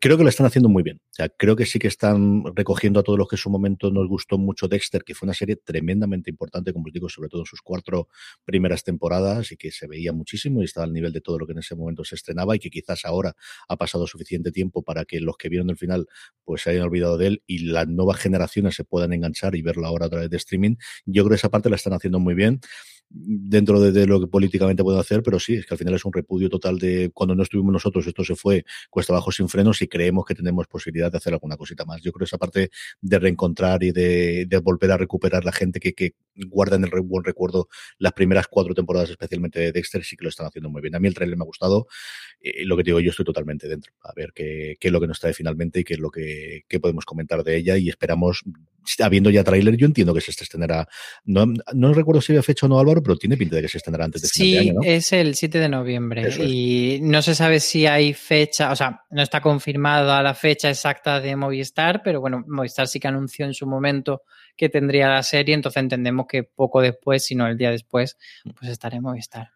[0.03, 0.97] creo que lo están haciendo muy bien.
[0.97, 3.89] O sea, creo que sí que están recogiendo a todos los que en su momento
[3.89, 7.43] nos gustó mucho Dexter, que fue una serie tremendamente importante, como os digo, sobre todo
[7.43, 8.09] en sus cuatro
[8.43, 11.53] primeras temporadas y que se veía muchísimo y estaba al nivel de todo lo que
[11.53, 13.33] en ese momento se estrenaba y que quizás ahora
[13.69, 16.05] ha pasado suficiente tiempo para que los que vieron el final
[16.43, 19.87] pues se hayan olvidado de él y las nuevas generaciones se puedan enganchar y verlo
[19.87, 20.75] ahora a través de streaming.
[21.05, 22.59] Yo creo que esa parte la están haciendo muy bien
[23.13, 26.11] dentro de, lo que políticamente puedo hacer, pero sí, es que al final es un
[26.11, 29.87] repudio total de cuando no estuvimos nosotros, esto se fue cuesta abajo sin frenos y
[29.87, 32.01] creemos que tenemos posibilidad de hacer alguna cosita más.
[32.01, 32.71] Yo creo esa parte
[33.01, 36.15] de reencontrar y de, volver a recuperar la gente que, que
[36.47, 40.29] guarda en el buen recuerdo las primeras cuatro temporadas, especialmente de Dexter, sí que lo
[40.29, 40.95] están haciendo muy bien.
[40.95, 41.87] A mí el trailer me ha gustado.
[42.39, 43.93] Eh, lo que digo, yo estoy totalmente dentro.
[44.03, 46.63] A ver qué, qué es lo que nos trae finalmente y qué es lo que,
[46.67, 47.77] que podemos comentar de ella.
[47.77, 48.43] Y esperamos,
[48.99, 50.87] habiendo ya tráiler, yo entiendo que se estrenará.
[51.25, 53.77] No, no recuerdo si había fecha o no, Álvaro, pero tiene pinta de que se
[53.77, 54.81] estrenará antes de final de año, ¿no?
[54.83, 56.29] es el 7 de noviembre.
[56.45, 61.19] Y no se sabe si hay fecha, o sea, no está confirmada la fecha exacta
[61.19, 64.23] de Movistar, pero bueno, Movistar sí que anunció en su momento
[64.55, 68.17] que tendría la serie, entonces entendemos que poco después, si no el día después,
[68.57, 69.49] pues estará en Movistar.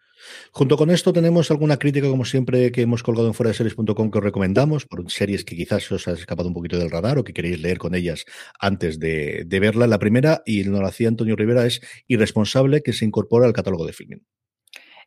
[0.52, 4.12] Junto con esto tenemos alguna crítica, como siempre, que hemos colgado en fuera de series.com
[4.12, 7.24] que os recomendamos, por series que quizás os ha escapado un poquito del radar o
[7.24, 8.26] que queréis leer con ellas
[8.60, 9.88] antes de, verla.
[9.88, 13.86] La primera, y nos lo hacía Antonio Rivera, es Irresponsable, que se incorpora al catálogo
[13.86, 14.24] de filming.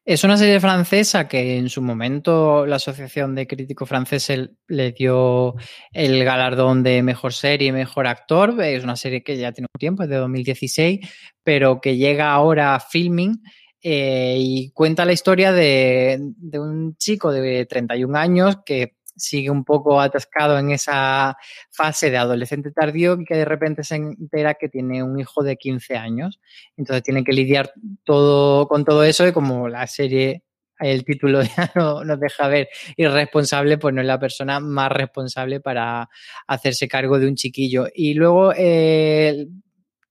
[0.03, 5.55] Es una serie francesa que en su momento la Asociación de Críticos Franceses le dio
[5.92, 8.61] el galardón de mejor serie y mejor actor.
[8.62, 11.01] Es una serie que ya tiene un tiempo, es de 2016,
[11.44, 13.42] pero que llega ahora a filming
[13.82, 16.20] eh, y cuenta la historia de,
[16.54, 21.36] un chico de 31 años que sigue un poco atascado en esa
[21.70, 25.56] fase de adolescente tardío y que de repente se entera que tiene un hijo de
[25.56, 26.40] 15 años.
[26.76, 27.72] Entonces tiene que lidiar
[28.04, 30.44] todo con todo eso y como la serie,
[30.78, 35.60] el título ya no, nos deja ver irresponsable, pues no es la persona más responsable
[35.60, 36.08] para
[36.46, 37.86] hacerse cargo de un chiquillo.
[37.94, 39.46] Y luego eh,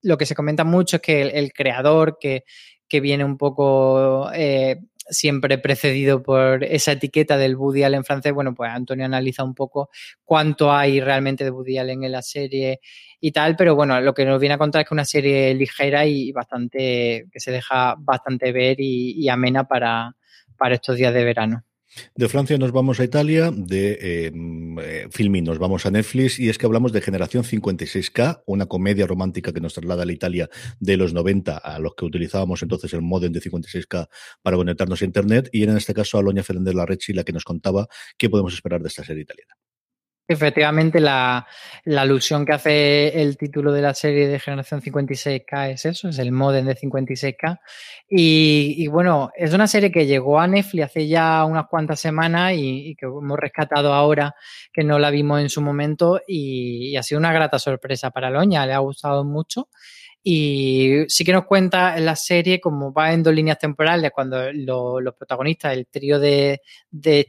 [0.02, 2.44] lo que se comenta mucho es que el creador que
[2.90, 8.54] que viene un poco eh, siempre precedido por esa etiqueta del Woody Allen francés, bueno,
[8.54, 9.90] pues Antonio analiza un poco
[10.24, 12.80] cuánto hay realmente de Woody en la serie
[13.20, 16.06] y tal, pero bueno, lo que nos viene a contar es que una serie ligera
[16.06, 20.16] y bastante, que se deja bastante ver y, amena para,
[20.58, 21.64] para estos días de verano.
[22.16, 24.32] De Francia nos vamos a Italia, de eh,
[24.82, 29.08] eh, filming nos vamos a Netflix y es que hablamos de Generación 56K, una comedia
[29.08, 30.50] romántica que nos traslada a la Italia
[30.80, 34.08] de los 90 a los que utilizábamos entonces el modem de 56K
[34.42, 37.44] para conectarnos a Internet y en este caso a Loña Fernández Larrechi la que nos
[37.44, 39.56] contaba qué podemos esperar de esta serie italiana.
[40.32, 41.48] Efectivamente, la,
[41.98, 46.32] alusión que hace el título de la serie de Generación 56K es eso, es el
[46.32, 47.60] modem de 56K.
[48.08, 52.96] Y, bueno, es una serie que llegó a Netflix hace ya unas cuantas semanas y,
[52.96, 54.36] que hemos rescatado ahora,
[54.72, 58.68] que no la vimos en su momento y, ha sido una grata sorpresa para Loña,
[58.68, 59.70] le ha gustado mucho.
[60.22, 64.52] Y sí que nos cuenta en la serie cómo va en dos líneas temporales cuando
[64.54, 66.62] los protagonistas, el trío de,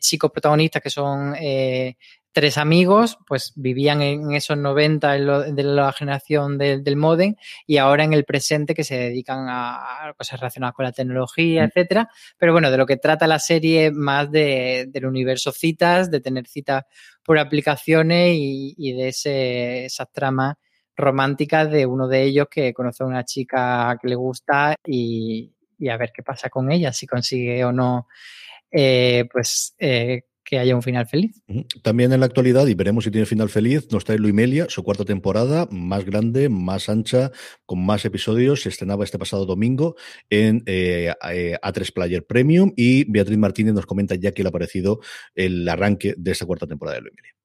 [0.00, 1.96] chicos protagonistas que son eh,
[2.32, 5.12] tres amigos, pues vivían en esos 90
[5.52, 7.34] de la generación del modem
[7.66, 11.66] y ahora en el presente que se dedican a, cosas relacionadas con la tecnología, mm.
[11.66, 12.08] etcétera.
[12.38, 16.46] Pero bueno, de lo que trata la serie más de, del universo citas, de tener
[16.46, 16.84] citas
[17.24, 20.56] por aplicaciones y, de ese, esas tramas
[20.96, 25.52] románticas de uno de ellos que conoce a una chica que le gusta y,
[25.90, 28.06] a ver qué pasa con ella, si consigue o no,
[28.70, 31.40] eh, pues eh, que haya un final feliz.
[31.82, 35.04] También en la actualidad, y veremos si tiene final feliz, nos trae Luimelia, su cuarta
[35.04, 37.30] temporada, más grande, más ancha,
[37.64, 38.62] con más episodios.
[38.62, 39.94] Se estrenaba este pasado domingo
[40.28, 44.52] en eh, eh, A3 Player Premium y Beatriz Martínez nos comenta ya que le ha
[44.52, 44.98] parecido
[45.36, 47.39] el arranque de esta cuarta temporada de Luimelia.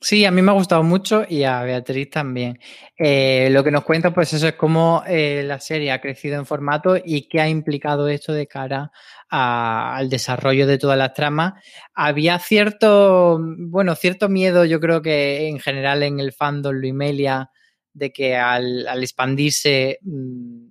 [0.00, 2.58] Sí, a mí me ha gustado mucho y a Beatriz también.
[2.98, 6.96] Eh, lo que nos cuenta, pues eso es cómo la serie ha crecido en formato
[7.02, 8.92] y qué ha implicado esto de cara
[9.30, 11.54] al desarrollo de todas las tramas.
[11.94, 17.50] Había cierto, bueno, cierto miedo, yo creo que en general en el fandom Luimelia,
[17.94, 20.65] de que al, expandirse, mm,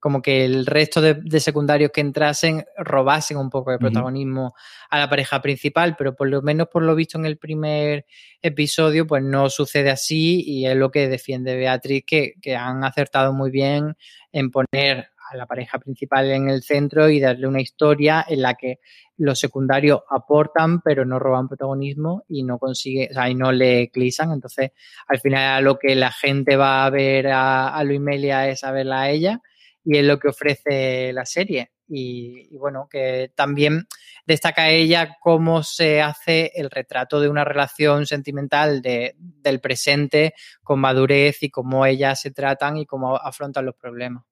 [0.00, 4.54] como que el resto de, secundarios que entrasen robasen un poco de protagonismo
[4.90, 8.06] a la pareja principal, pero por lo menos por lo visto en el primer
[8.42, 13.32] episodio, pues no sucede así y es lo que defiende Beatriz, que, que han acertado
[13.32, 13.96] muy bien
[14.32, 18.54] en poner a la pareja principal en el centro y darle una historia en la
[18.54, 18.80] que
[19.18, 23.82] los secundarios aportan pero no roban protagonismo y no consigue, o sea, y no le
[23.82, 24.32] eclisan.
[24.32, 24.72] Entonces,
[25.06, 29.02] al final lo que la gente va a ver a, a Luimelia es a verla
[29.02, 29.42] a ella
[29.88, 31.72] y es lo que ofrece la serie.
[31.88, 33.86] Y, bueno, que también
[34.26, 40.78] destaca ella cómo se hace el retrato de una relación sentimental de, del presente con
[40.80, 44.27] madurez y cómo ellas se tratan y cómo afrontan los problemas.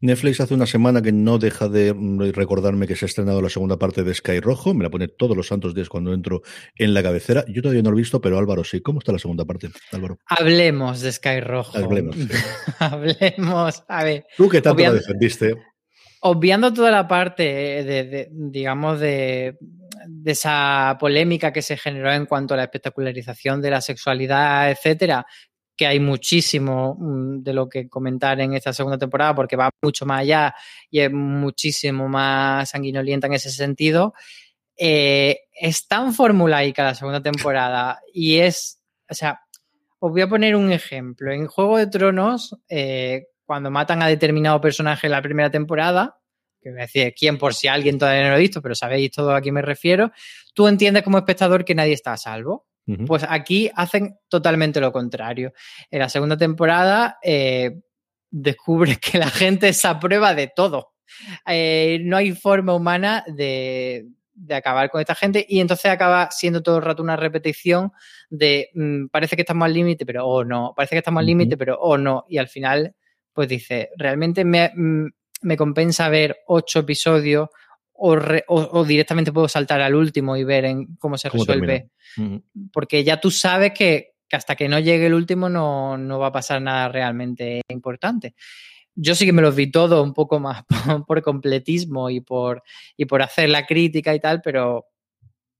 [0.00, 1.94] Netflix hace una semana que no deja de
[2.34, 4.74] recordarme que se ha estrenado la segunda parte de Sky Rojo.
[4.74, 6.42] Me la pone todos los santos días cuando entro
[6.76, 7.44] en la cabecera.
[7.48, 8.80] Yo todavía no lo he visto, pero Álvaro sí.
[8.80, 10.18] ¿Cómo está la segunda parte, Álvaro?
[10.26, 11.78] Hablemos de Sky Rojo.
[11.78, 12.16] Hablemos.
[12.78, 13.82] Hablemos.
[13.88, 14.26] A ver.
[14.36, 15.54] Tú qué tanto la defendiste.
[16.20, 19.56] obviando toda la parte de, digamos, de,
[20.26, 25.24] esa polémica que se generó en cuanto a la espectacularización de la sexualidad, etcétera,
[25.76, 30.06] que hay muchísimo mm, de lo que comentar en esta segunda temporada porque va mucho
[30.06, 30.54] más allá
[30.90, 34.14] y es muchísimo más sanguinolienta en ese sentido.
[34.76, 39.40] Eh, es tan formulaica la segunda temporada y es, o sea,
[39.98, 41.32] os voy a poner un ejemplo.
[41.32, 46.18] En Juego de Tronos, eh, cuando matan a determinado personaje en la primera temporada,
[46.60, 49.34] que voy a quién por si alguien todavía no lo ha visto, pero sabéis todo
[49.34, 50.10] a quién me refiero,
[50.54, 52.66] tú entiendes como espectador que nadie está a salvo.
[53.06, 55.52] Pues aquí hacen totalmente lo contrario.
[55.90, 57.80] En la segunda temporada eh,
[58.30, 60.92] descubres que la gente es a prueba de todo.
[61.46, 64.06] Eh, no hay forma humana de,
[64.50, 67.92] acabar con esta gente y entonces acaba siendo todo el rato una repetición
[68.28, 71.56] de mm, parece que estamos al límite, pero oh no, parece que estamos al límite,
[71.56, 72.24] pero oh no.
[72.28, 72.94] Y al final
[73.32, 75.06] pues dice, realmente mm,
[75.42, 77.48] me, compensa ver ocho episodios
[77.96, 81.90] o, directamente puedo saltar al último y ver en cómo se resuelve.
[82.72, 86.32] Porque ya tú sabes que, hasta que no llegue el último no, no, va a
[86.32, 88.34] pasar nada realmente importante.
[88.96, 90.64] Yo sí que me los vi todo un poco más
[91.06, 92.62] por, completismo y por,
[92.96, 94.86] y por hacer la crítica y tal, pero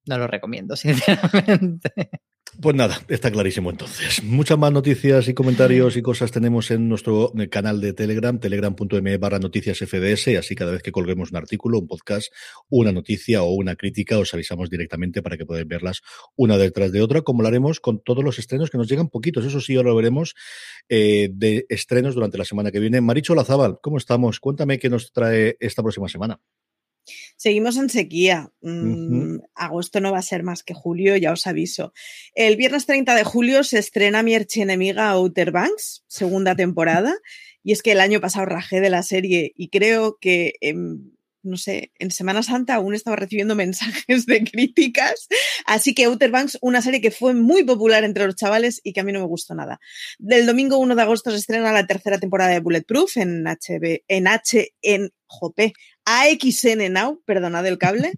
[0.06, 2.10] no lo recomiendo, sinceramente.
[2.60, 4.22] Pues nada, está clarísimo entonces.
[4.22, 9.18] Muchas más noticias y comentarios y cosas tenemos en nuestro eh, canal de Telegram, telegram.me
[9.18, 12.32] barra noticias FDS, así cada vez que colguemos un artículo, un podcast,
[12.68, 16.02] una noticia o una crítica, os avisamos directamente para que podáis verlas
[16.36, 19.44] una detrás de otra, como lo haremos con todos los estrenos que nos llegan poquitos,
[19.44, 20.34] eso sí, ahora lo veremos,
[20.88, 23.00] eh, de estrenos durante la semana que viene.
[23.00, 24.40] Maricho Lazábal, ¿cómo estamos?
[24.40, 26.40] Cuéntame qué nos trae esta próxima semana.
[27.36, 28.50] Seguimos en sequía.
[28.62, 31.92] Mm, agosto no va a ser más que julio, ya os aviso.
[32.34, 37.14] El viernes 30 de julio se estrena mi archienemiga Outer Banks, segunda temporada.
[37.62, 40.54] Y es que el año pasado rajé de la serie y creo que
[41.44, 45.28] no sé, en Semana Santa aún estaba recibiendo mensajes de críticas.
[45.66, 49.00] Así que Outer Banks, una serie que fue muy popular entre los chavales y que
[49.00, 49.80] a mí no me gustó nada.
[50.18, 54.26] Del domingo 1 de agosto se estrena la tercera temporada de Bulletproof en HB, en
[54.26, 55.10] H, en
[56.04, 58.12] AXN Now, perdonad el cable.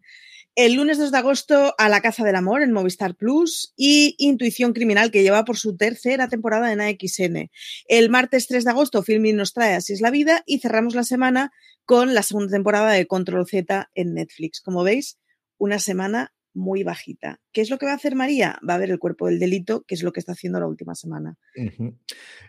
[0.57, 4.73] El lunes 2 de agosto a La Caza del Amor en Movistar Plus y Intuición
[4.73, 7.51] Criminal que lleva por su tercera temporada en AXN.
[7.89, 11.05] El martes 3 de agosto Filmin nos trae Así es la vida y cerramos la
[11.05, 11.53] semana
[11.85, 14.63] con la segunda temporada de Control Z en Netflix.
[14.63, 15.19] Como veis,
[15.59, 17.41] una semana muy bajita.
[17.53, 18.59] ¿Qué es lo que va a hacer María?
[18.69, 20.95] Va a ver el cuerpo del delito, que es lo que está haciendo la última
[20.95, 21.37] semana.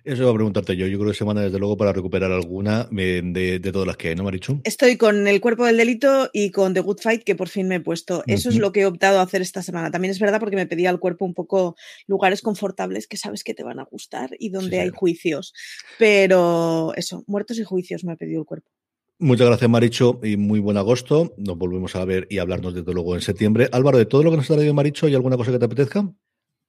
[0.04, 0.88] Eso va a preguntarte yo.
[0.88, 4.24] Yo creo que semana, desde luego, para recuperar alguna de, todas las que hay, ¿no,
[4.24, 4.62] Marichu?
[4.63, 7.76] Estoy con el cuerpo del delito y con The Good Fight, que por fin me
[7.76, 8.24] he puesto.
[8.28, 9.91] Eso es lo que he optado a hacer esta semana.
[9.91, 11.76] También es verdad porque me pedía al cuerpo un poco
[12.08, 15.54] lugares confortables que sabes que te van a gustar y donde hay juicios.
[16.00, 18.72] Pero eso, muertos y juicios me ha pedido el cuerpo.
[19.19, 21.34] Muchas gracias, Maricho, y muy buen agosto.
[21.38, 23.67] Nos volvemos a ver y hablarnos desde luego en septiembre.
[23.71, 26.08] Álvaro, de todo lo que nos ha traído Maricho, ¿hay alguna cosa que te apetezca?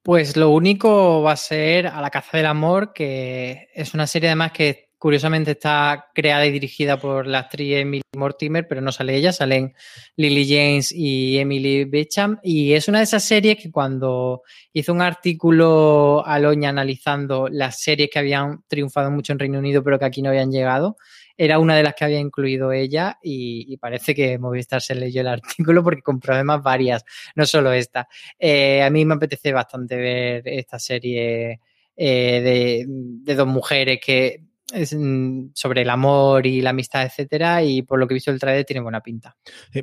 [0.03, 4.31] Pues lo único va a ser A la caza del amor, que es una serie
[4.31, 9.15] además que curiosamente está creada y dirigida por la actriz Emily Mortimer, pero no sale
[9.15, 9.75] ella, salen
[10.17, 12.39] Lily James y Emily Becham.
[12.43, 18.11] Y es una de esas series que cuando hizo un artículo Aloña analizando las series
[18.11, 20.97] que habían triunfado mucho en Reino Unido, pero que aquí no habían llegado,
[21.39, 25.29] era una de las que había incluido ella y, parece que Movistar se leyó el
[25.29, 27.05] artículo porque compró además varias,
[27.37, 28.09] no solo esta.
[28.39, 31.61] Eh, a mí me apetece bastante ver esta serie
[31.97, 37.81] eh, de, de, dos mujeres que Mm, sobre el amor y la amistad, etcétera, y
[37.81, 39.35] por lo que he visto el trailer tiene buena pinta.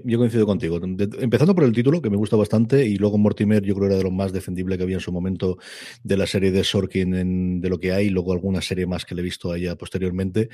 [0.03, 0.79] yo coincido contigo.
[0.83, 4.03] empezando por el título, que me gusta bastante, y luego Mortimer, yo creo era de
[4.03, 5.57] lo más defendible que había en su momento
[6.03, 9.15] de la serie de Sorkin de lo que hay, y luego alguna serie más que
[9.15, 10.49] le he visto a ella posteriormente,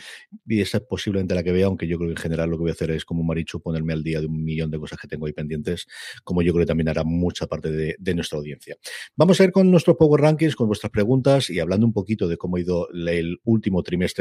[0.48, 2.62] y esa es posiblemente la que vea, aunque yo creo que en general lo que
[2.62, 5.10] voy a hacer es como Marichu, ponerme al día de un millón de cosas que
[5.10, 5.88] tengo ahí pendientes,
[6.24, 8.78] como yo creo que también hará mucha parte de nuestra audiencia.
[9.18, 12.38] Vamos a ir con nuestros Power Rankings, con vuestras preguntas y hablando un poquito de
[12.38, 14.21] cómo ha ido el último trimestre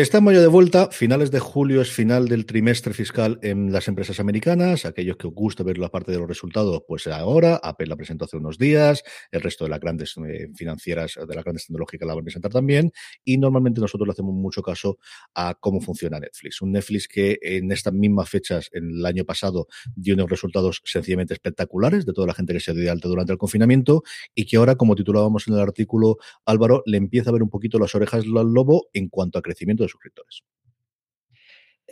[0.00, 0.88] Estamos ya de vuelta.
[0.90, 4.86] Finales de julio es final del trimestre fiscal en las empresas americanas.
[4.86, 7.60] Aquellos que os gusta ver la parte de los resultados, pues ahora.
[7.62, 9.02] Apple la presentó hace unos días.
[9.30, 12.50] El resto de las grandes eh, financieras, de las grandes tecnológicas la van a presentar
[12.50, 12.92] también.
[13.26, 14.96] Y normalmente nosotros le hacemos mucho caso
[15.34, 16.62] a cómo funciona Netflix.
[16.62, 21.34] Un Netflix que en estas mismas fechas, en el año pasado, dio unos resultados sencillamente
[21.34, 24.02] espectaculares de toda la gente que se dio de alta durante el confinamiento
[24.34, 27.78] y que ahora, como titulábamos en el artículo, Álvaro, le empieza a ver un poquito
[27.78, 30.42] las orejas al lobo en cuanto a crecimiento de suscriptores.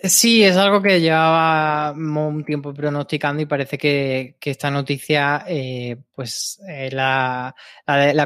[0.04, 6.60] Sí, es algo que llevaba un tiempo pronosticando y parece que, esta noticia, eh, pues
[6.68, 7.54] eh, la,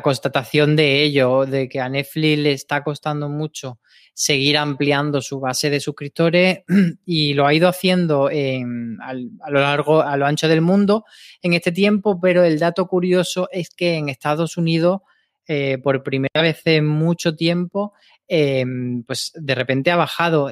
[0.03, 3.79] constatación de ello, de que a Netflix le está costando mucho
[4.13, 6.61] seguir ampliando su base de suscriptores
[7.07, 11.05] y lo ha ido haciendo a lo largo, a lo ancho del mundo
[11.41, 15.01] en este tiempo, pero el dato curioso es que en Estados Unidos,
[15.47, 17.95] eh, por primera vez en mucho tiempo,
[18.29, 20.51] Em, pues de repente ha bajado.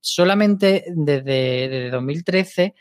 [0.00, 2.74] solamente desde, 2013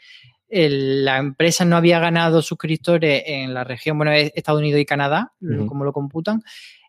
[0.47, 5.33] la empresa no había ganado suscriptores en la región, bueno, Estados Unidos y Canadá,
[5.67, 6.43] como lo computan.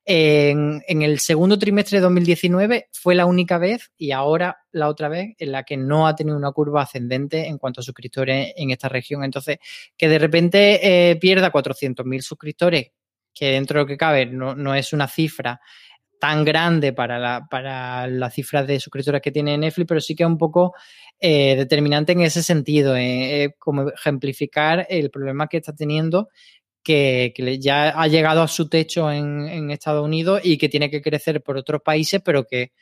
[0.09, 5.35] En, el segundo trimestre de 2019 fue la única vez y ahora la otra vez
[5.37, 8.89] en la que no ha tenido una curva ascendente en cuanto a suscriptores en esta
[8.89, 9.25] región.
[9.25, 9.59] Entonces,
[9.97, 12.93] que de repente eh, pierda 400.000 suscriptores,
[13.35, 15.61] que dentro de lo que cabe no, no es una cifra
[16.19, 20.23] tan grande para la, para las cifras de suscriptores que tiene Netflix, pero sí que
[20.23, 20.75] es un poco
[21.21, 26.29] eh, determinante en ese sentido, eh, eh, como ejemplificar el problema que está teniendo,
[26.83, 31.03] que, ya ha llegado a su techo en, en, Estados Unidos y que tiene que
[31.03, 32.73] crecer por otros países, pero que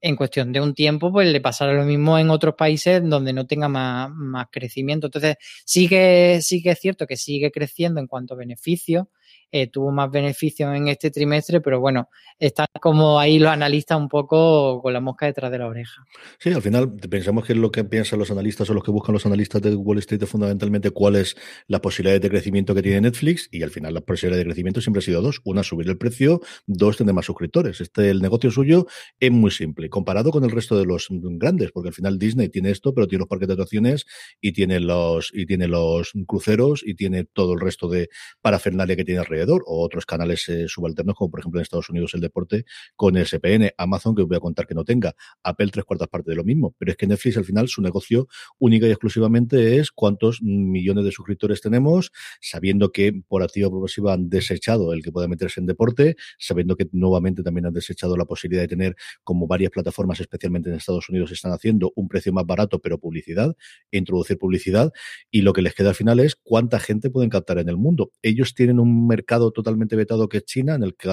[0.00, 3.46] en cuestión de un tiempo, pues le pasará lo mismo en otros países donde no
[3.46, 5.08] tenga más, más crecimiento.
[5.08, 9.06] Entonces, sí que, sí que es cierto que sigue creciendo en cuanto a beneficios,
[9.52, 14.08] eh, tuvo más beneficios en este trimestre, pero bueno, están como ahí los analistas un
[14.08, 16.02] poco con la mosca detrás de la oreja.
[16.38, 19.12] Sí, al final pensamos que es lo que piensan los analistas o los que buscan
[19.12, 21.36] los analistas de Wall Street es fundamentalmente cuál es
[21.66, 25.00] la posibilidad de crecimiento que tiene Netflix y al final la posibilidad de crecimiento siempre
[25.00, 25.40] ha sido dos.
[25.44, 27.80] Una, subir el precio, dos, tener más suscriptores.
[27.80, 28.86] Este, el negocio suyo
[29.18, 32.70] es muy simple, comparado con el resto de los grandes, porque al final Disney tiene
[32.70, 34.06] esto, pero tiene los parques de atracciones
[34.40, 38.08] y tiene los, y tiene los cruceros y tiene todo el resto de
[38.40, 42.14] parafernalia que tiene alrededor o otros canales eh, subalternos, como por ejemplo en Estados Unidos
[42.14, 42.64] el deporte
[42.96, 46.32] con SPN, Amazon, que os voy a contar que no tenga, Apple tres cuartas partes
[46.32, 46.74] de lo mismo.
[46.78, 48.28] Pero es que Netflix al final su negocio
[48.58, 54.28] única y exclusivamente es cuántos millones de suscriptores tenemos, sabiendo que por activa progresiva han
[54.28, 58.62] desechado el que pueda meterse en deporte, sabiendo que nuevamente también han desechado la posibilidad
[58.62, 62.78] de tener, como varias plataformas, especialmente en Estados Unidos, están haciendo un precio más barato,
[62.80, 63.56] pero publicidad,
[63.90, 64.92] introducir publicidad,
[65.30, 68.10] y lo que les queda al final es cuánta gente pueden captar en el mundo.
[68.22, 71.08] Ellos tienen un mercado totalmente vetado que es China, en el que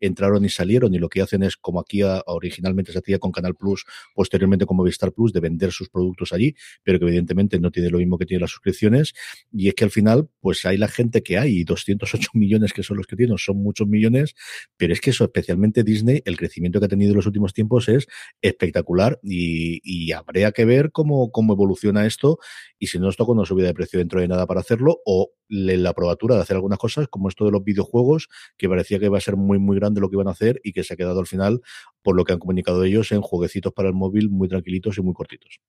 [0.00, 3.54] entraron y salieron y lo que hacen es, como aquí originalmente se hacía con Canal
[3.54, 7.90] Plus, posteriormente con Movistar Plus, de vender sus productos allí, pero que evidentemente no tiene
[7.90, 9.14] lo mismo que tiene las suscripciones.
[9.52, 12.82] Y es que al final, pues hay la gente que hay, y 208 millones que
[12.82, 14.34] son los que tienen, son muchos millones,
[14.76, 17.88] pero es que eso, especialmente Disney, el crecimiento que ha tenido en los últimos tiempos
[17.88, 18.06] es
[18.42, 22.38] espectacular y, y habría que ver cómo, cómo evoluciona esto
[22.78, 25.92] y si no esto una subida de precio dentro de nada para hacerlo o la
[25.92, 29.20] probatura de hacer algunas cosas como esto de los videojuegos, que parecía que iba a
[29.20, 31.26] ser muy, muy grande lo que iban a hacer y que se ha quedado al
[31.26, 31.60] final,
[32.02, 35.12] por lo que han comunicado ellos, en jueguecitos para el móvil muy tranquilitos y muy
[35.12, 35.60] cortitos.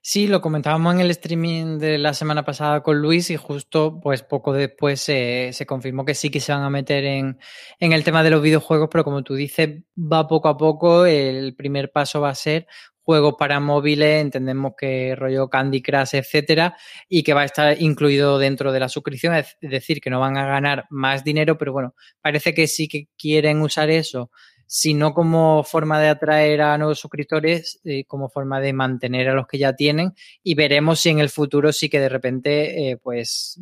[0.00, 4.22] Sí, lo comentábamos en el streaming de la semana pasada con Luis y justo pues
[4.22, 7.38] poco después se confirmó que sí que se van a meter en,
[7.80, 11.04] en, el tema de los videojuegos, pero como tú dices, va poco a poco.
[11.04, 12.68] El primer paso va a ser
[13.08, 16.76] juegos para móviles, entendemos que rollo Candy Crush, etcétera,
[17.08, 20.36] y que va a estar incluido dentro de la suscripción, es decir, que no van
[20.36, 24.30] a ganar más dinero, pero bueno, parece que sí que quieren usar eso,
[24.66, 29.46] sino como forma de atraer a nuevos suscriptores, eh, como forma de mantener a los
[29.46, 33.58] que ya tienen, y veremos si en el futuro sí que de repente, eh, pues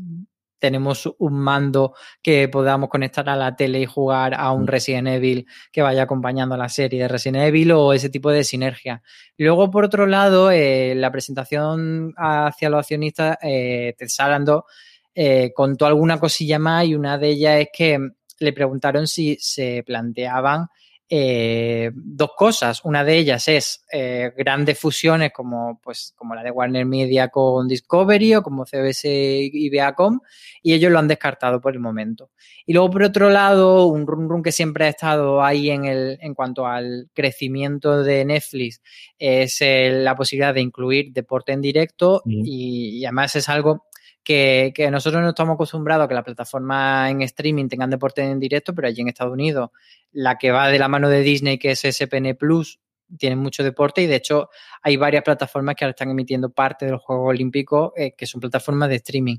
[0.59, 4.67] tenemos un mando que podamos conectar a la tele y jugar a un mm.
[4.67, 8.45] Resident Evil que vaya acompañando a la serie de Resident Evil o ese tipo de
[8.45, 9.03] sinergia.
[9.39, 14.09] Luego, por otro lado, eh, la presentación hacia los accionistas, eh, Ted
[15.15, 17.99] eh, contó alguna cosilla más y una de ellas es que
[18.39, 20.69] le preguntaron si se planteaban
[21.09, 22.85] eh, dos cosas.
[22.85, 27.69] Una de ellas es eh, grandes fusiones como, pues, como la de Warner Media con
[27.69, 30.21] Discovery o como CBS y Viacom,
[30.63, 32.31] y ellos lo han descartado por el momento.
[32.67, 36.19] Y luego, por otro lado, un run run que siempre ha estado ahí en, el,
[36.21, 38.83] en cuanto al crecimiento de Netflix
[39.19, 43.87] es la posibilidad de incluir deporte en directo y, y además es algo
[44.27, 48.75] que, nosotros no estamos acostumbrados a que las plataformas en streaming tengan deporte en directo,
[48.75, 49.71] pero allí en Estados Unidos,
[50.13, 52.81] la que va de la mano de Disney, que es SPN Plus,
[53.17, 54.51] tiene mucho deporte y de hecho
[54.83, 58.41] hay varias plataformas que ahora están emitiendo parte de los Juegos Olímpicos eh, que son
[58.41, 59.37] plataformas de streaming.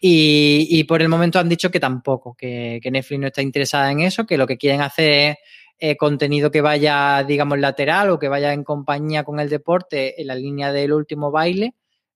[0.00, 4.26] Y, por el momento han dicho que tampoco, que, Netflix no está interesada en eso,
[4.26, 5.38] que lo que quieren hacer
[5.78, 10.20] es eh, contenido que vaya, digamos, lateral o que vaya en compañía con el deporte
[10.20, 11.74] en la línea del último baile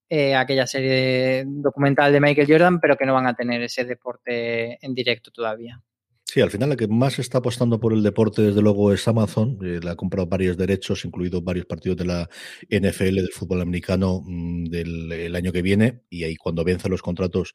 [0.08, 4.78] eh, aquella serie documental de Michael Jordan, pero que no van a tener ese deporte
[4.84, 5.82] en directo todavía.
[6.30, 9.58] Sí, al final la que más está apostando por el deporte, desde luego, es Amazon.
[9.62, 12.28] Eh, le ha comprado varios derechos, incluidos varios partidos de la
[12.68, 16.02] NFL, del fútbol americano, mm, del año que viene.
[16.10, 17.54] Y ahí, cuando vencen los contratos,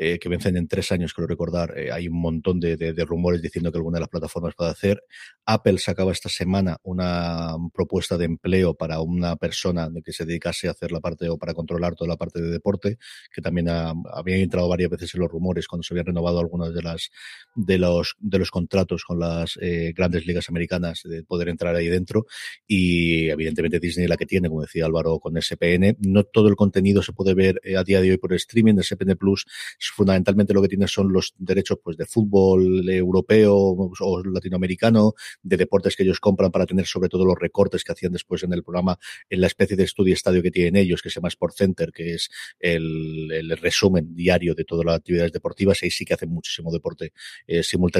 [0.00, 3.72] eh, que vencen en tres años, creo recordar, eh, hay un montón de, rumores diciendo
[3.72, 5.02] que alguna de las plataformas puede hacer.
[5.44, 10.70] Apple sacaba esta semana una propuesta de empleo para una persona que se dedicase a
[10.70, 12.98] hacer la parte o para controlar toda la parte de deporte,
[13.34, 16.82] que también había entrado varias veces en los rumores cuando se habían renovado algunas de
[16.82, 17.10] las
[17.56, 21.88] de los de los contratos con las eh, grandes ligas americanas de poder entrar ahí
[21.88, 22.26] dentro
[22.68, 25.96] y evidentemente Disney la que tiene, como decía Álvaro, con SPN.
[26.06, 28.76] No todo el contenido se puede ver a día de hoy por streaming.
[28.76, 29.44] De SPN Plus
[29.90, 35.96] fundamentalmente lo que tiene son los derechos pues de fútbol europeo o latinoamericano, de deportes
[35.96, 38.98] que ellos compran para tener sobre todo los recortes que hacían después en el programa,
[39.28, 42.14] en la especie de estudio estadio que tienen ellos, que se llama Sport Center, que
[42.14, 45.82] es el, resumen diario de todas las actividades deportivas.
[45.82, 47.12] Ahí sí que hacen muchísimo deporte
[47.46, 47.98] eh, simultáneo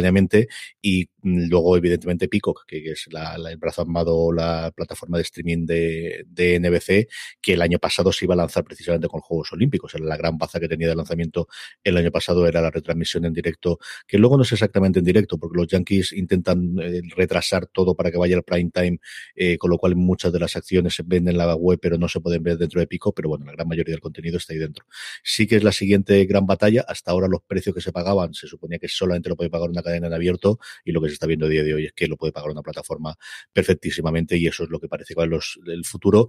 [0.81, 6.25] y luego evidentemente Peacock, que es la, el brazo armado, la plataforma de streaming de,
[6.27, 7.09] de, NBC,
[7.41, 9.95] que el año pasado se iba a lanzar precisamente con Juegos Olímpicos.
[9.95, 11.49] Era la gran baza que tenía de lanzamiento
[11.85, 15.39] el año pasado era la retransmisión en directo, que luego no es exactamente en directo,
[15.39, 18.99] porque los Yankees intentan eh, retrasar todo para que vaya al prime time,
[19.35, 22.09] eh, con lo cual muchas de las acciones se ven en la web, pero no
[22.09, 24.59] se pueden ver dentro de Peacock, pero bueno, la gran mayoría del contenido está ahí
[24.59, 24.85] dentro.
[25.23, 26.85] Sí que es la siguiente gran batalla.
[26.87, 29.83] Hasta ahora los precios que se pagaban se suponía que solamente lo puede pagar una
[29.83, 32.07] cadena en abierto y lo que se está viendo a día de hoy es que
[32.07, 33.17] lo puede pagar una plataforma
[33.53, 36.29] perfectísimamente y eso es lo que parece que va los, el futuro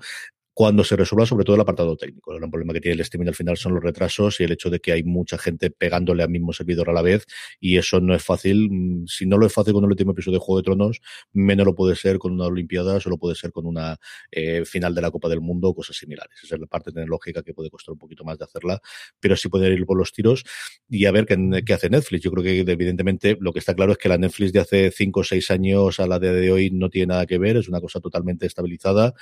[0.60, 2.34] cuando se resuelva sobre todo el apartado técnico.
[2.34, 4.70] El gran problema que tiene el streaming al final son los retrasos y el hecho
[4.70, 7.26] de que hay mucha gente pegándole al mismo servidor a la vez
[7.62, 8.68] y eso no es fácil.
[8.70, 11.00] Mm, si no lo es fácil con el último episodio de Juego de Tronos,
[11.32, 14.02] menos lo puede ser con una Olimpiada, solo puede ser con una
[14.32, 16.38] eh, final de la Copa del Mundo o cosas similares.
[16.44, 18.82] Esa es la parte tecnológica que puede costar un poquito más de hacerla,
[19.18, 20.44] pero sí puede ir por los tiros
[20.90, 22.22] y a ver qué, hace Netflix.
[22.22, 25.22] Yo creo que evidentemente lo que está claro es que la Netflix de hace 5
[25.22, 28.02] o 6 años a la de hoy no tiene nada que ver, es una cosa
[28.02, 29.14] totalmente estabilizada,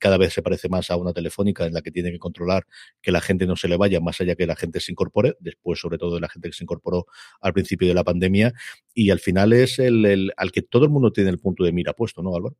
[0.00, 2.66] cada vez se parece más a una telefónica en la que tiene que controlar
[3.02, 5.80] que la gente no se le vaya más allá que la gente se incorpore, después
[5.80, 7.06] sobre todo de la gente que se incorporó
[7.40, 8.52] al principio de la pandemia
[8.94, 11.72] y al final es el, el al que todo el mundo tiene el punto de
[11.72, 12.56] mira puesto, ¿no, Álvaro?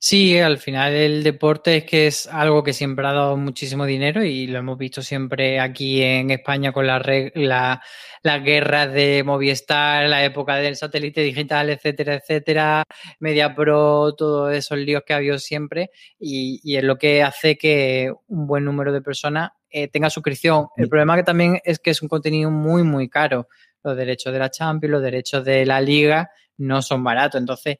[0.00, 4.22] Sí, al final el deporte es que es algo que siempre ha dado muchísimo dinero
[4.22, 7.02] y lo hemos visto siempre aquí en España con la,
[7.34, 7.82] la,
[8.22, 12.84] las guerras de Movistar, la época del satélite digital, etcétera, etcétera,
[13.18, 17.56] Media Pro, todos esos líos que ha habido siempre y, y es lo que hace
[17.56, 20.68] que un buen número de personas eh, tenga suscripción.
[20.76, 23.48] El problema que también es que es un contenido muy, muy caro.
[23.82, 27.40] Los derechos de la Champions, los derechos de la Liga no son baratos.
[27.40, 27.78] Entonces,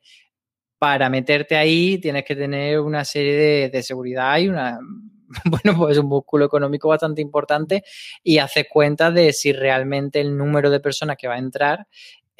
[0.78, 4.78] para meterte ahí tienes que tener una serie de, seguridad y una,
[5.44, 7.82] bueno, pues un músculo económico bastante importante
[8.22, 11.86] y haces cuenta de si realmente el número de personas que va a entrar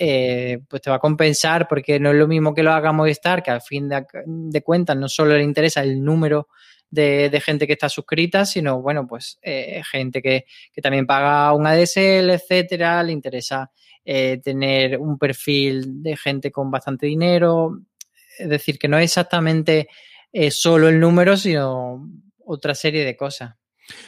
[0.01, 3.43] eh, pues te va a compensar porque no es lo mismo que lo haga Movistar,
[3.43, 6.47] que al fin de, cuentas no solo le interesa el número
[6.89, 11.67] de, gente que está suscrita, sino, bueno, pues eh, gente que, que, también paga un
[11.67, 13.73] ADSL, etcétera, le interesa
[14.05, 17.81] eh, tener un perfil de gente con bastante dinero,
[18.39, 19.89] es decir, que no es exactamente
[20.33, 22.09] eh, solo el número, sino
[22.45, 23.58] otra serie de cosas.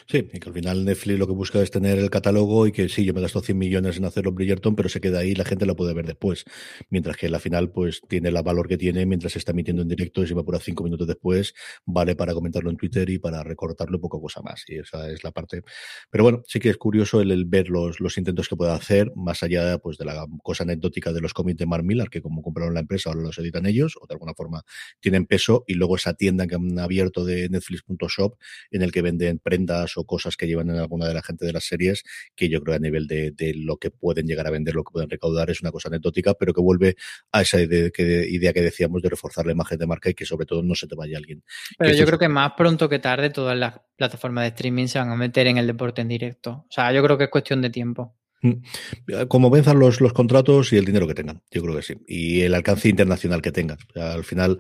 [0.07, 2.89] Sí, y que al final Netflix lo que busca es tener el catálogo y que
[2.89, 5.45] sí, yo me gasto 100 millones en hacerlo Bridgerton, pero se queda ahí y la
[5.45, 6.45] gente lo puede ver después.
[6.91, 9.89] Mientras que la final, pues tiene el valor que tiene mientras se está emitiendo en
[9.89, 11.55] directo y si va por cinco minutos después,
[11.87, 14.65] vale para comentarlo en Twitter y para recortarlo poco cosa más.
[14.69, 15.63] Y esa es la parte.
[16.11, 19.43] Pero bueno, sí que es curioso el, ver los, los intentos que puede hacer, más
[19.43, 22.75] allá pues, de la cosa anecdótica de los cómics de Mark Millar, que como compraron
[22.75, 24.63] la empresa, ahora los editan ellos, o de alguna forma
[25.01, 28.37] tienen peso, y luego esa tienda que han abierto de Netflix.shop,
[28.71, 31.53] en el que venden prendas o cosas que llevan en alguna de la gente de
[31.53, 32.03] las series,
[32.35, 35.11] que yo creo a nivel de, lo que pueden llegar a vender, lo que pueden
[35.11, 36.97] recaudar, es una cosa anecdótica, pero que vuelve
[37.33, 40.27] a esa idea que, idea que decíamos de reforzar la imagen de marca y que
[40.27, 41.43] sobre todo no se te vaya alguien.
[41.79, 45.11] Pero yo creo que más pronto que tarde todas las plataformas de streaming se van
[45.11, 46.51] a meter en el deporte en directo.
[46.51, 48.17] O sea, yo creo que es cuestión de tiempo.
[48.43, 49.27] Mm.
[49.29, 51.95] Como venzan los, los contratos y el dinero que tengan, yo creo que sí.
[52.07, 53.79] Y el alcance internacional que tengan.
[53.95, 54.59] al final,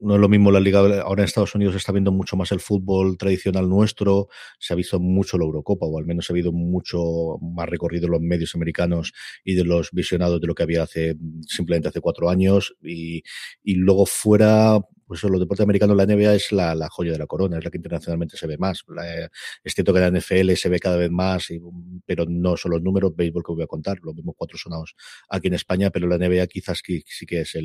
[0.00, 2.52] no es lo mismo la liga, ahora en Estados Unidos se está viendo mucho más
[2.52, 4.28] el fútbol tradicional nuestro,
[4.58, 8.12] se ha visto mucho la Eurocopa, o al menos ha habido mucho más recorrido en
[8.12, 9.12] los medios americanos
[9.44, 11.16] y de los visionados de lo que había hace
[11.46, 13.22] simplemente hace cuatro años, y,
[13.62, 17.58] y luego fuera, pues los deportes americanos, la NBA es la, joya de la corona,
[17.58, 18.84] es la que internacionalmente se ve más.
[19.62, 21.60] Es cierto que la NFL se ve cada vez más, y,
[22.06, 24.94] pero no son los números, béisbol que voy a contar, los mismos cuatro sonados
[25.28, 27.56] aquí en España, pero la NBA quizás sí que es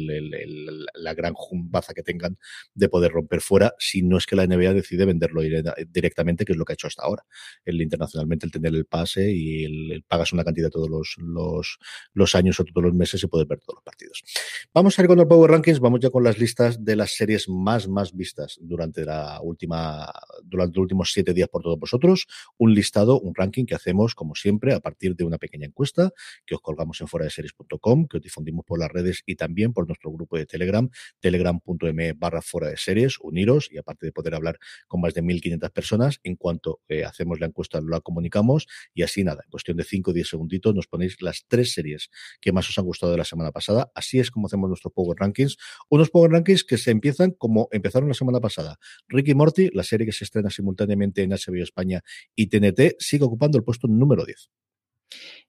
[0.96, 2.38] la gran jumbaza que tengan
[2.74, 6.58] de poder romper fuera, si no es que la NBA decide venderlo directamente, que es
[6.58, 7.24] lo que ha hecho hasta ahora.
[7.66, 11.80] El internacionalmente, el tener el pase y el, pagas una cantidad todos los, los,
[12.14, 14.24] los años o todos los meses y poder ver todos los partidos.
[14.74, 17.29] Vamos a ir con el Power Rankings, vamos ya con las listas de las series
[17.48, 20.12] más, más vistas durante la última,
[20.44, 22.28] durante los últimos siete días por todos vosotros.
[22.58, 26.12] Un listado, un ranking que hacemos, como siempre, a partir de una pequeña encuesta
[26.46, 29.74] que os colgamos en fuera de series.com, que os difundimos por las redes y también
[29.74, 34.36] por nuestro grupo de Telegram, telegram.me barra fuera de series, uniros y aparte de poder
[34.36, 34.58] hablar
[34.88, 39.24] con más de 1.500 personas, en cuanto eh, hacemos la encuesta la comunicamos y así
[39.24, 42.10] nada, en cuestión de 5 o 10 segunditos nos ponéis las tres series
[42.42, 43.92] que más os han gustado de la semana pasada.
[43.96, 45.58] Así es como hacemos nuestros Power Rankings.
[45.90, 48.78] Unos Power Rankings que se empiezan como empezaron la semana pasada.
[49.08, 52.02] Ricky Morty, la serie que se estrena simultáneamente en HBO España
[52.36, 54.50] y TNT, sigue ocupando el puesto número 10.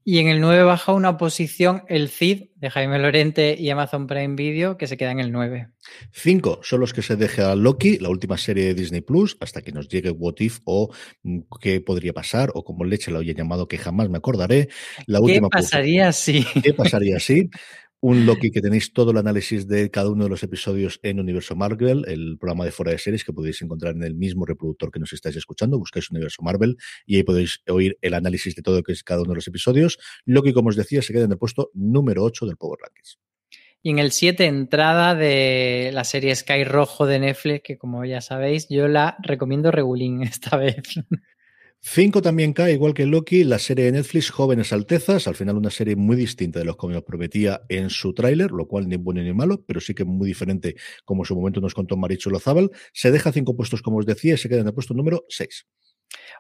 [0.03, 4.35] Y en el 9 baja una posición el CID de Jaime Lorente y Amazon Prime
[4.35, 5.68] Video, que se queda en el 9.
[6.12, 9.73] 5 son los que se deja Loki, la última serie de Disney Plus, hasta que
[9.73, 10.91] nos llegue What If o
[11.23, 14.68] mm, qué podría pasar, o como leche la oye llamado que jamás me acordaré.
[15.07, 16.45] La ¿Qué pasaría si?
[16.62, 17.51] ¿Qué pasaría si?
[18.01, 21.55] un Loki que tenéis todo el análisis de cada uno de los episodios en Universo
[21.55, 24.98] Marvel, el programa de fuera de series que podéis encontrar en el mismo reproductor que
[24.98, 28.92] nos estáis escuchando, buscáis Universo Marvel y ahí podéis oír el análisis de todo que
[28.92, 29.98] es cada uno de los episodios.
[30.24, 33.18] Loki, como os decía, se queda en el puesto número 8 del Power Rankings.
[33.82, 38.20] Y en el 7, entrada de la serie Sky Rojo de Netflix, que como ya
[38.20, 40.76] sabéis, yo la recomiendo regulín esta vez.
[41.83, 45.70] 5 también cae, igual que Loki, la serie de Netflix Jóvenes Altezas, al final una
[45.70, 49.22] serie muy distinta de los que nos prometía en su tráiler, lo cual ni bueno
[49.22, 50.76] ni malo, pero sí que muy diferente
[51.07, 52.70] como en su momento nos contó Maricho Lozábal.
[52.93, 55.66] Se deja cinco puestos, como os decía, y se queda en el puesto número 6.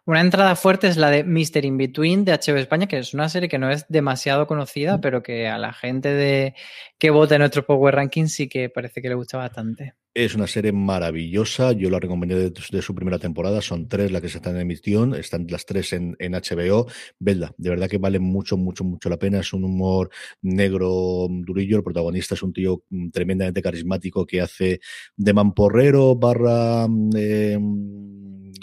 [0.06, 1.64] Una entrada fuerte es la de Mr.
[1.64, 5.00] In Between de HBO España, que es una serie que no es demasiado conocida, mm.
[5.00, 6.54] pero que a la gente de
[6.98, 9.94] que vota en nuestro Power Ranking sí que parece que le gusta bastante.
[10.12, 14.28] Es una serie maravillosa, yo la recomendé de, su primera temporada, son tres las que
[14.28, 16.88] se están en emisión, están las tres en, en HBO,
[17.20, 20.10] vedla, de verdad que vale mucho, mucho, mucho la pena, es un humor
[20.42, 24.80] negro durillo, el protagonista es un tío mm, tremendamente carismático que hace
[25.16, 26.88] de mamporrero barra...
[27.14, 27.56] Eh,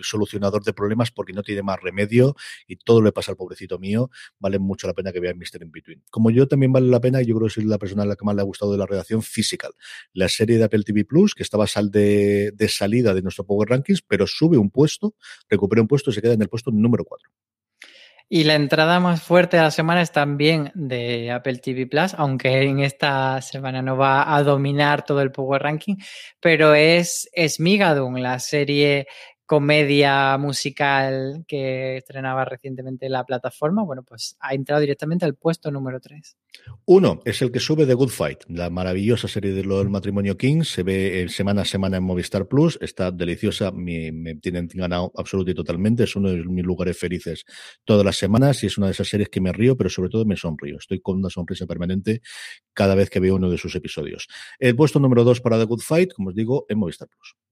[0.01, 2.35] solucionador de problemas porque no tiene más remedio
[2.67, 5.61] y todo le pasa al pobrecito mío, vale mucho la pena que vean Mr.
[5.61, 6.03] In Between.
[6.09, 8.25] Como yo también vale la pena, yo creo que soy la persona a la que
[8.25, 9.71] más le ha gustado de la redacción, Physical,
[10.13, 13.69] la serie de Apple TV Plus, que estaba sal de, de salida de nuestro Power
[13.69, 15.15] Rankings, pero sube un puesto,
[15.49, 17.29] recupera un puesto y se queda en el puesto número 4.
[18.29, 22.61] Y la entrada más fuerte de la semana es también de Apple TV Plus, aunque
[22.63, 25.95] en esta semana no va a dominar todo el Power Ranking,
[26.41, 29.07] pero es Smigadun, la serie
[29.47, 36.01] comedia musical que estrenaba recientemente la plataforma, bueno, pues ha entrado directamente al puesto número
[36.01, 36.37] 3.
[36.85, 40.37] Uno es el que sube de Good Fight, la maravillosa serie de lo del matrimonio
[40.37, 44.67] King, se ve eh, semana a semana en Movistar Plus, está deliciosa, me, me tienen
[44.73, 47.45] ganado absolutamente y totalmente, es uno de mis lugares felices
[47.85, 50.25] todas las semanas y es una de esas series que me río, pero sobre todo
[50.25, 52.21] me sonrío, estoy con una sonrisa permanente
[52.73, 54.27] cada vez que veo uno de sus episodios.
[54.59, 57.46] El puesto número 2 para The Good Fight, como os digo, en Movistar Plus.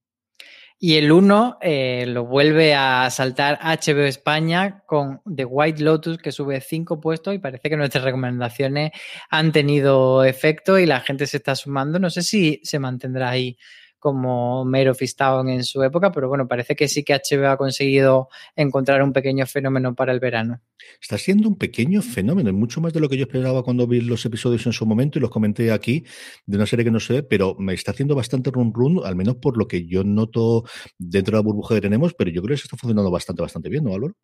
[0.77, 6.33] Y el 1 eh, lo vuelve a saltar HBO España con The White Lotus, que
[6.33, 8.91] sube 5 puestos y parece que nuestras recomendaciones
[9.29, 11.97] han tenido efecto y la gente se está sumando.
[11.97, 13.57] No sé si se mantendrá ahí
[13.99, 18.29] como Mero Fistown en su época, pero bueno, parece que sí que HBO ha conseguido
[18.55, 20.61] encontrar un pequeño fenómeno para el verano.
[21.01, 24.25] Está siendo un pequeño fenómeno, mucho más de lo que yo esperaba cuando vi los
[24.25, 26.05] episodios en su momento y los comenté aquí
[26.45, 29.37] de una serie que no sé, pero me está haciendo bastante run run, al menos
[29.37, 30.63] por lo que yo noto
[30.97, 33.69] dentro de la burbuja que tenemos, pero yo creo que se está funcionando bastante, bastante
[33.69, 34.15] bien, ¿no, Álvaro?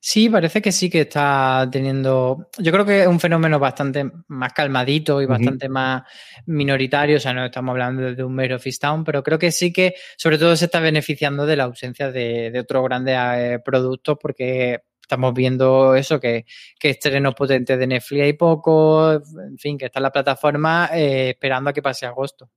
[0.00, 2.48] Sí, parece que sí que está teniendo.
[2.58, 6.02] Yo creo que es un fenómeno bastante más calmadito y bastante más
[6.46, 7.16] minoritario.
[7.16, 10.38] O sea, no estamos hablando de un mero Town, pero creo que sí que, sobre
[10.38, 15.32] todo, se está beneficiando de la ausencia de, de otros grandes eh, productos, porque estamos
[15.32, 16.44] viendo eso, que,
[16.78, 21.30] que estrenos potentes de Netflix hay poco, en fin, que está en la plataforma eh,
[21.30, 22.50] esperando a que pase agosto.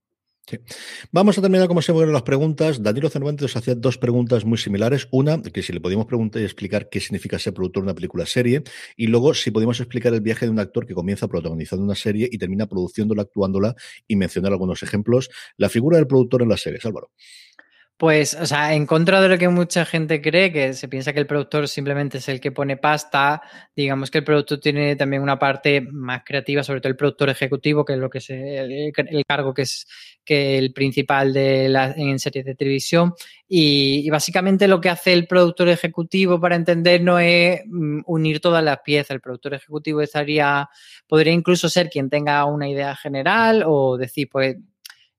[1.12, 2.82] Vamos a terminar como siempre con las preguntas.
[2.82, 5.08] Danilo Cervantes hacía dos preguntas muy similares.
[5.12, 8.26] Una, que si le podíamos preguntar y explicar qué significa ser productor de una película
[8.26, 8.64] serie.
[8.98, 12.28] Y luego, si podíamos explicar el viaje de un actor que comienza protagonizando una serie
[12.32, 13.76] y termina produciéndola, actuándola
[14.08, 15.30] y mencionar algunos ejemplos.
[15.58, 17.12] La figura del productor en las series, Álvaro.
[18.02, 21.20] Pues, o sea, en contra de lo que mucha gente cree, que se piensa que
[21.20, 23.44] el productor simplemente es el que pone pasta,
[23.76, 27.86] digamos que el productor tiene también una parte más creativa, sobre todo el productor ejecutivo,
[27.86, 28.92] que es lo que es el,
[29.28, 29.86] cargo que es
[30.26, 33.14] que el principal de la, en series de televisión.
[33.48, 38.80] Y, básicamente lo que hace el productor ejecutivo, para entendernos, es mm, unir todas las
[38.80, 39.12] piezas.
[39.12, 40.68] El productor ejecutivo estaría,
[41.06, 44.58] podría incluso ser quien tenga una idea general o decir, pues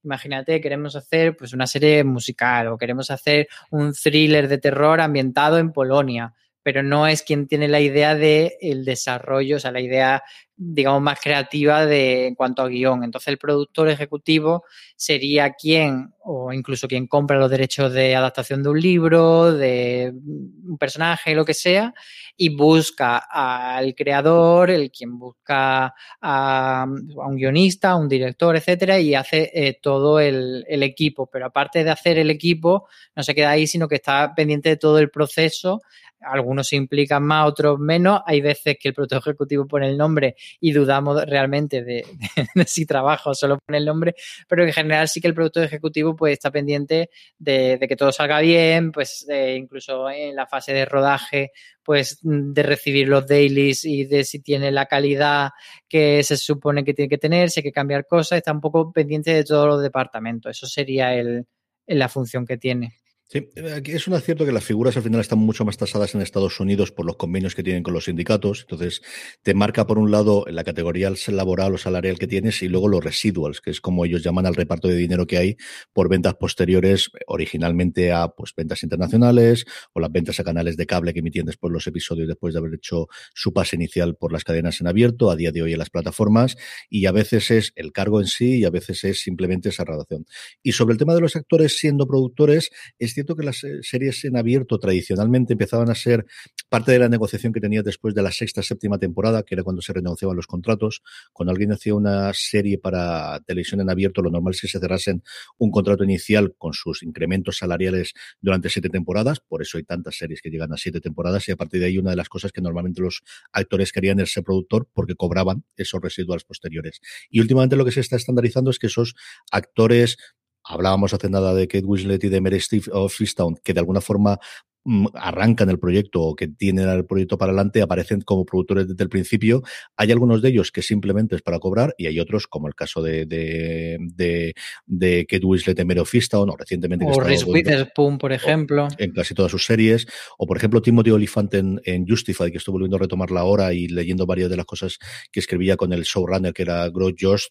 [0.05, 5.59] Imagínate, queremos hacer pues, una serie musical o queremos hacer un thriller de terror ambientado
[5.59, 9.81] en Polonia, pero no es quien tiene la idea del el desarrollo, o sea, la
[9.81, 10.23] idea
[10.65, 13.03] digamos, más creativa de, en cuanto a guion.
[13.03, 14.65] Entonces, el productor ejecutivo
[14.97, 20.77] sería quien, o incluso quien compra los derechos de adaptación de un libro, de un
[20.79, 21.95] personaje, lo que sea,
[22.37, 29.15] y busca al creador, el quien busca a, un guionista, a un director, etcétera, y
[29.15, 31.29] hace eh, todo el, el equipo.
[31.31, 34.77] Pero aparte de hacer el equipo, no se queda ahí, sino que está pendiente de
[34.77, 35.83] todo el proceso
[36.25, 38.21] algunos implican más, otros menos.
[38.27, 42.05] Hay veces que el productor ejecutivo pone el nombre y dudamos realmente de,
[42.67, 44.15] si trabaja solo pone el nombre,
[44.49, 48.41] pero en general sí que el productor ejecutivo pues está pendiente de, que todo salga
[48.41, 51.53] bien, pues incluso en la fase de rodaje,
[51.83, 55.51] pues de recibir los dailies y de si tiene la calidad
[55.89, 58.93] que se supone que tiene que tener, si hay que cambiar cosas, está un poco
[58.93, 60.57] pendiente de todos los departamentos.
[60.57, 61.47] Eso sería el,
[61.87, 62.95] la función que tiene.
[63.33, 66.61] Sí, es un acierto que las figuras al final están mucho más tasadas en Estados
[66.61, 68.61] Unidos por los convenios que tienen con los sindicatos.
[68.61, 69.01] Entonces,
[69.41, 73.03] te marca por un lado la categoría laboral o salarial que tienes y luego los
[73.03, 75.57] residuals, que es como ellos llaman al reparto de dinero que hay
[75.95, 79.65] por ventas posteriores, originalmente a pues ventas internacionales
[79.95, 82.75] o las ventas a canales de cable que emitían después los episodios después de haber
[82.75, 85.89] hecho su pase inicial por las cadenas en abierto, a día de hoy en las
[85.89, 86.59] plataformas,
[86.91, 90.27] y a veces es el cargo en sí y a veces es simplemente esa relación.
[90.63, 92.69] Y sobre el tema de los actores siendo productores,
[92.99, 96.27] es que las eh, series en abierto tradicionalmente empezaban a ser
[96.69, 99.83] parte de la negociación que tenía después de la sexta, séptima temporada, que era cuando
[99.83, 101.03] se renegociaban los contratos.
[101.33, 105.23] Cuando alguien hacía una serie para televisión en abierto, lo normal es que se cerrasen
[105.59, 109.41] un contrato inicial con sus incrementos salariales durante siete temporadas.
[109.41, 111.99] Por eso hay tantas series que llegan a siete temporadas y a partir de ahí
[111.99, 116.01] una de las cosas que normalmente los actores querían era ser productor porque cobraban esos
[116.01, 117.01] residuales posteriores.
[117.31, 119.15] Y últimamente lo que se está estandarizando es que esos
[119.51, 120.17] actores
[120.65, 124.01] Hablábamos hace nada de Kate Winslet y de Mary Steve of Freestone, que de alguna
[124.01, 124.39] forma
[124.85, 129.03] mm, arrancan el proyecto o que tienen el proyecto para adelante, aparecen como productores desde
[129.03, 129.63] el principio.
[129.97, 133.03] Hay algunos de ellos que simplemente es para cobrar y hay otros, como el caso
[133.03, 134.55] de, de, de,
[134.87, 137.05] de Kate Winslet y Mary of o recientemente...
[137.09, 138.89] O Reese Witherspoon, por ejemplo.
[138.99, 140.07] En casi todas sus series.
[140.39, 143.89] O, por ejemplo, Timothy Olyphant en, en Justified, que estoy volviendo a retomarla ahora y
[143.89, 144.99] leyendo varias de las cosas
[145.33, 147.47] que escribía con el showrunner, que era Gross Josh,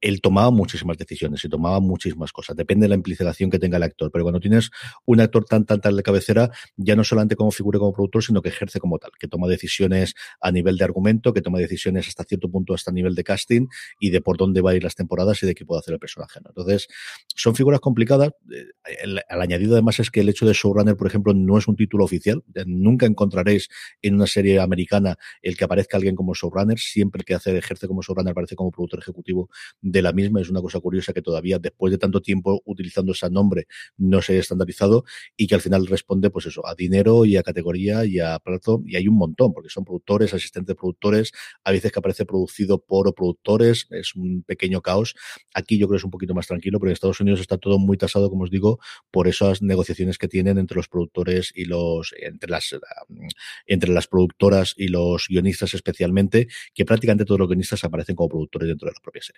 [0.00, 2.56] él tomaba muchísimas decisiones y tomaba muchísimas cosas.
[2.56, 4.10] Depende de la implicación que tenga el actor.
[4.12, 4.70] Pero cuando tienes
[5.04, 8.42] un actor tan, tan, tan de cabecera, ya no solamente como figura como productor, sino
[8.42, 12.24] que ejerce como tal, que toma decisiones a nivel de argumento, que toma decisiones hasta
[12.24, 13.66] cierto punto, hasta nivel de casting
[13.98, 16.00] y de por dónde va a ir las temporadas y de qué puede hacer el
[16.00, 16.40] personaje.
[16.44, 16.88] Entonces,
[17.34, 18.30] son figuras complicadas.
[19.02, 21.76] El, el, añadido además es que el hecho de showrunner, por ejemplo, no es un
[21.76, 22.42] título oficial.
[22.66, 23.68] Nunca encontraréis
[24.02, 26.78] en una serie americana el que aparezca alguien como showrunner.
[26.78, 29.50] Siempre que hace, ejerce como showrunner aparece como productor ejecutivo
[29.80, 30.40] de la misma.
[30.40, 34.32] Es una cosa curiosa que todavía, después de tanto tiempo utilizando ese nombre, no se
[34.32, 35.04] haya estandarizado
[35.36, 38.82] y que al final responde, pues eso, a dinero y a categoría y a plazo.
[38.86, 41.32] Y hay un montón, porque son productores, asistentes productores,
[41.64, 45.14] a veces que aparece producido por productores, es un pequeño caos.
[45.54, 47.78] Aquí yo creo que es un poquito más tranquilo, pero en Estados Unidos está todo
[47.78, 48.78] muy tasado, como os digo,
[49.10, 52.74] por esas negociaciones que tienen entre los productores y los, entre las,
[53.66, 58.68] entre las productoras y los guionistas especialmente, que prácticamente todos los guionistas aparecen como productores
[58.68, 59.30] dentro de las propias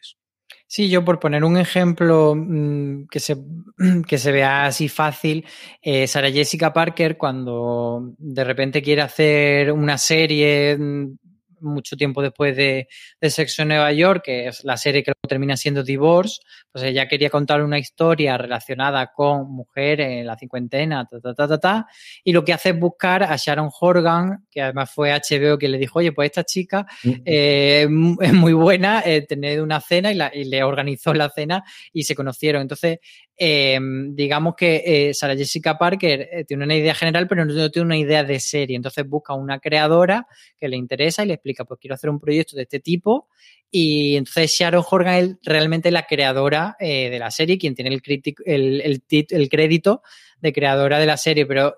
[0.66, 3.36] Sí, yo por poner un ejemplo mmm, que, se,
[4.06, 5.44] que se vea así fácil,
[5.82, 11.16] eh, Sara Jessica Parker cuando de repente quiere hacer una serie mm,
[11.62, 12.88] mucho tiempo después de,
[13.20, 16.40] de, Sexo en Nueva York, que es la serie que termina siendo Divorce,
[16.70, 21.48] pues ella quería contar una historia relacionada con mujeres en la cincuentena, ta, ta, ta,
[21.48, 21.86] ta, ta,
[22.24, 25.78] y lo que hace es buscar a Sharon Horgan, que además fue HBO que le
[25.78, 26.86] dijo, oye, pues esta chica
[27.24, 27.86] eh,
[28.20, 32.04] es muy buena, eh, tener una cena y, la, y, le organizó la cena y
[32.04, 32.62] se conocieron.
[32.62, 32.98] Entonces,
[33.36, 33.78] eh,
[34.10, 37.96] digamos que eh, Sarah Jessica Parker eh, tiene una idea general, pero no tiene una
[37.96, 38.76] idea de serie.
[38.76, 40.26] Entonces busca una creadora
[40.58, 43.28] que le interesa y le explica, pues quiero hacer un proyecto de este tipo.
[43.70, 48.02] Y entonces Sharon Horgan es realmente la creadora eh, de la serie, quien tiene el,
[48.44, 50.02] el, el, el, crédito
[50.40, 51.46] de creadora de la serie.
[51.46, 51.76] Pero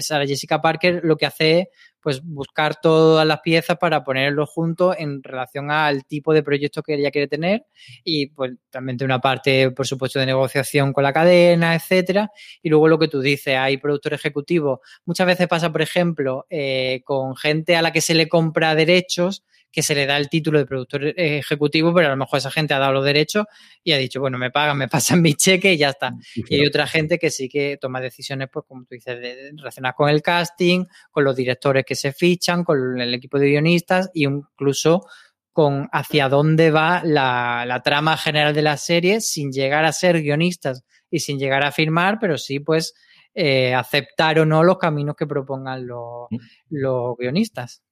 [0.00, 1.66] Sarah Jessica Parker lo que hace es
[2.00, 6.94] pues buscar todas las piezas para ponerlo juntos en relación al tipo de proyecto que
[6.94, 7.66] ella quiere tener
[8.04, 12.30] y pues también de una parte, por supuesto, de negociación con la cadena, etcétera.
[12.62, 14.80] Y luego lo que tú dices, hay productor ejecutivo.
[15.04, 19.44] Muchas veces pasa, por ejemplo, eh, con gente a la que se le compra derechos
[19.70, 22.74] que se le da el título de productor ejecutivo, pero a lo mejor esa gente
[22.74, 23.46] ha dado los derechos
[23.84, 26.14] y ha dicho, bueno, me pagan, me pasan mi cheque y ya está.
[26.34, 29.96] Y hay otra gente que sí que toma decisiones, pues como tú dices, de, relacionadas
[29.96, 34.20] con el casting, con los directores que se fichan, con el equipo de guionistas e
[34.22, 35.06] incluso
[35.52, 40.22] con hacia dónde va la, la trama general de la serie sin llegar a ser
[40.22, 42.94] guionistas y sin llegar a firmar, pero sí, pues,
[43.34, 46.28] eh, aceptar o no los caminos que propongan los,
[46.70, 47.82] los guionistas.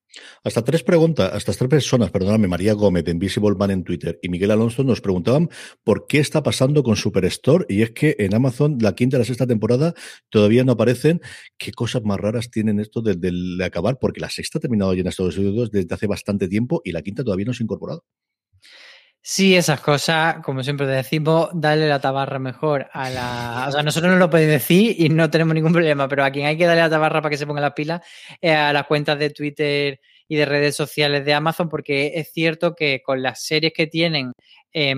[0.45, 4.29] Hasta tres preguntas, hasta tres personas, perdóname, María Gómez de Invisible Man en Twitter y
[4.29, 5.51] Miguel Alonso nos preguntaban
[5.85, 9.25] por qué está pasando con Superstore y es que en Amazon la quinta y la
[9.25, 9.95] sexta temporada
[10.31, 11.21] todavía no aparecen.
[11.59, 13.99] ¿Qué cosas más raras tienen esto de, de, acabar?
[13.99, 17.03] Porque la sexta ha terminado ya en Estados Unidos desde hace bastante tiempo y la
[17.03, 18.05] quinta todavía no se ha incorporado.
[19.29, 23.65] Sí, esas cosas, como siempre decimos, darle la tabarra mejor a la.
[23.69, 26.47] O sea, nosotros no lo podéis decir y no tenemos ningún problema, pero a quien
[26.47, 28.03] hay que darle la tabarra para que se ponga las pilas
[28.41, 32.77] es a las cuentas de Twitter y de redes sociales de Amazon, porque es cierto
[32.77, 34.31] que con las series que tienen,
[34.79, 34.95] eh,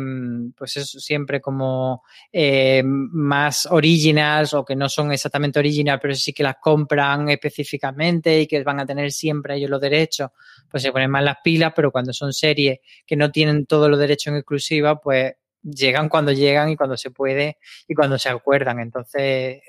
[0.56, 2.02] pues es siempre como
[2.32, 8.40] eh, más originals o que no son exactamente original, pero sí que las compran específicamente
[8.40, 10.30] y que van a tener siempre ellos los derechos,
[10.68, 14.00] pues se ponen más las pilas, pero cuando son series que no tienen todos los
[14.00, 18.80] derechos en exclusiva, pues llegan cuando llegan y cuando se puede y cuando se acuerdan.
[18.80, 19.22] Entonces,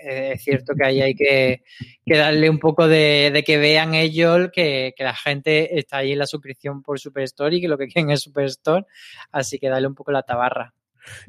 [0.03, 1.63] eh, es cierto que ahí hay que,
[2.05, 6.13] que darle un poco de, de que vean ellos que, que, la gente está ahí
[6.13, 8.85] en la suscripción por Superstore y que lo que quieren es Superstore.
[9.31, 10.73] Así que darle un poco la tabarra.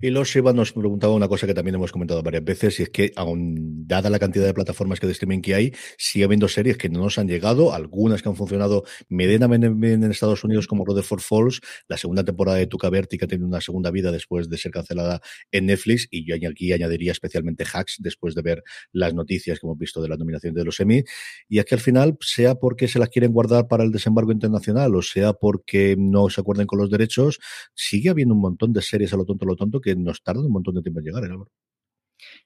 [0.00, 2.90] Y los Shiva nos preguntaba una cosa que también hemos comentado varias veces, y es
[2.90, 6.76] que, aun dada la cantidad de plataformas que de streaming que hay, sigue habiendo series
[6.76, 10.84] que no nos han llegado, algunas que han funcionado medianamente bien en Estados Unidos, como
[10.84, 14.48] Rutherford Falls, la segunda temporada de Tuca Berti, que ha tenido una segunda vida después
[14.48, 15.20] de ser cancelada
[15.50, 18.62] en Netflix, y yo aquí añadiría especialmente Hacks, después de ver
[18.92, 21.04] las noticias que hemos visto de la nominación de los Emmy,
[21.48, 24.94] y es que al final, sea porque se las quieren guardar para el desembarco internacional,
[24.94, 27.38] o sea porque no se acuerden con los derechos,
[27.74, 30.40] sigue habiendo un montón de series a lo tonto, a lo tonto, que nos tarda
[30.40, 31.50] un montón de tiempo en llegar, ¿eh, Álvaro?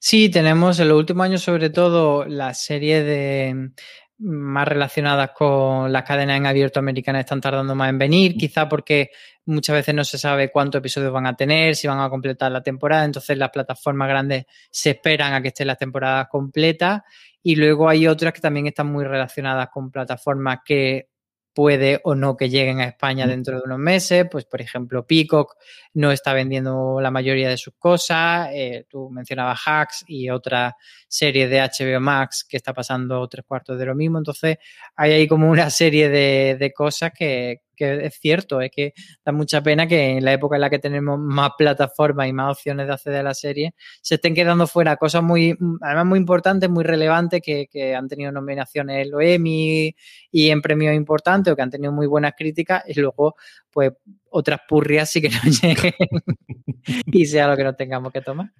[0.01, 3.71] Sí, tenemos en los últimos años sobre todo la serie de
[4.19, 9.11] más relacionadas con las cadenas en abierto americanas están tardando más en venir, quizá porque
[9.45, 12.63] muchas veces no se sabe cuántos episodios van a tener, si van a completar la
[12.63, 17.03] temporada, entonces las plataformas grandes se esperan a que estén las temporadas completas
[17.43, 21.09] y luego hay otras que también están muy relacionadas con plataformas que
[21.55, 24.27] puede o no que lleguen a España dentro de unos meses.
[24.31, 25.55] Pues, por ejemplo, Peacock
[25.95, 28.51] no está vendiendo la mayoría de sus cosas.
[28.53, 30.77] Eh, tú mencionabas Hacks y otra
[31.09, 34.19] serie de HBO Max que está pasando tres cuartos de lo mismo.
[34.19, 34.59] Entonces,
[34.97, 38.95] hay ahí como una serie de, de cosas que, que es cierto, es que
[39.25, 42.53] da mucha pena que en la época en la que tenemos más plataformas y más
[42.53, 46.71] opciones de acceder a la serie, se estén quedando fuera cosas muy, además muy importantes,
[46.71, 49.95] muy relevantes, que, que han tenido nominaciones en los Emmy
[50.31, 53.35] y en premios importantes o que han tenido muy buenas críticas y luego,
[53.71, 53.93] pues,
[54.31, 55.95] otras purrias sí que no lleguen
[57.07, 58.51] y sea lo que no tengamos que tomar.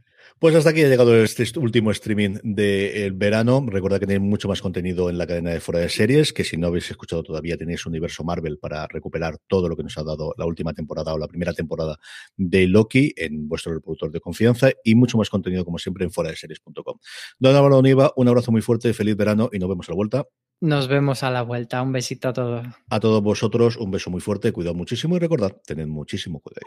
[0.41, 3.65] Pues hasta aquí ha llegado este último streaming del verano.
[3.67, 6.57] Recuerda que tenéis mucho más contenido en la cadena de fuera de series, que si
[6.57, 10.35] no habéis escuchado todavía tenéis Universo Marvel para recuperar todo lo que nos ha dado
[10.37, 11.99] la última temporada o la primera temporada
[12.37, 16.31] de Loki en vuestro reproductor de confianza y mucho más contenido como siempre en fuera
[16.31, 16.99] de series.com.
[17.39, 20.25] Don Álvaro Oniva, un abrazo muy fuerte, feliz verano y nos vemos a la vuelta.
[20.61, 21.81] Nos vemos a la vuelta.
[21.83, 22.67] Un besito a todos.
[22.89, 26.67] A todos vosotros, un beso muy fuerte, cuidado muchísimo y recordad, tened muchísimo cuidado.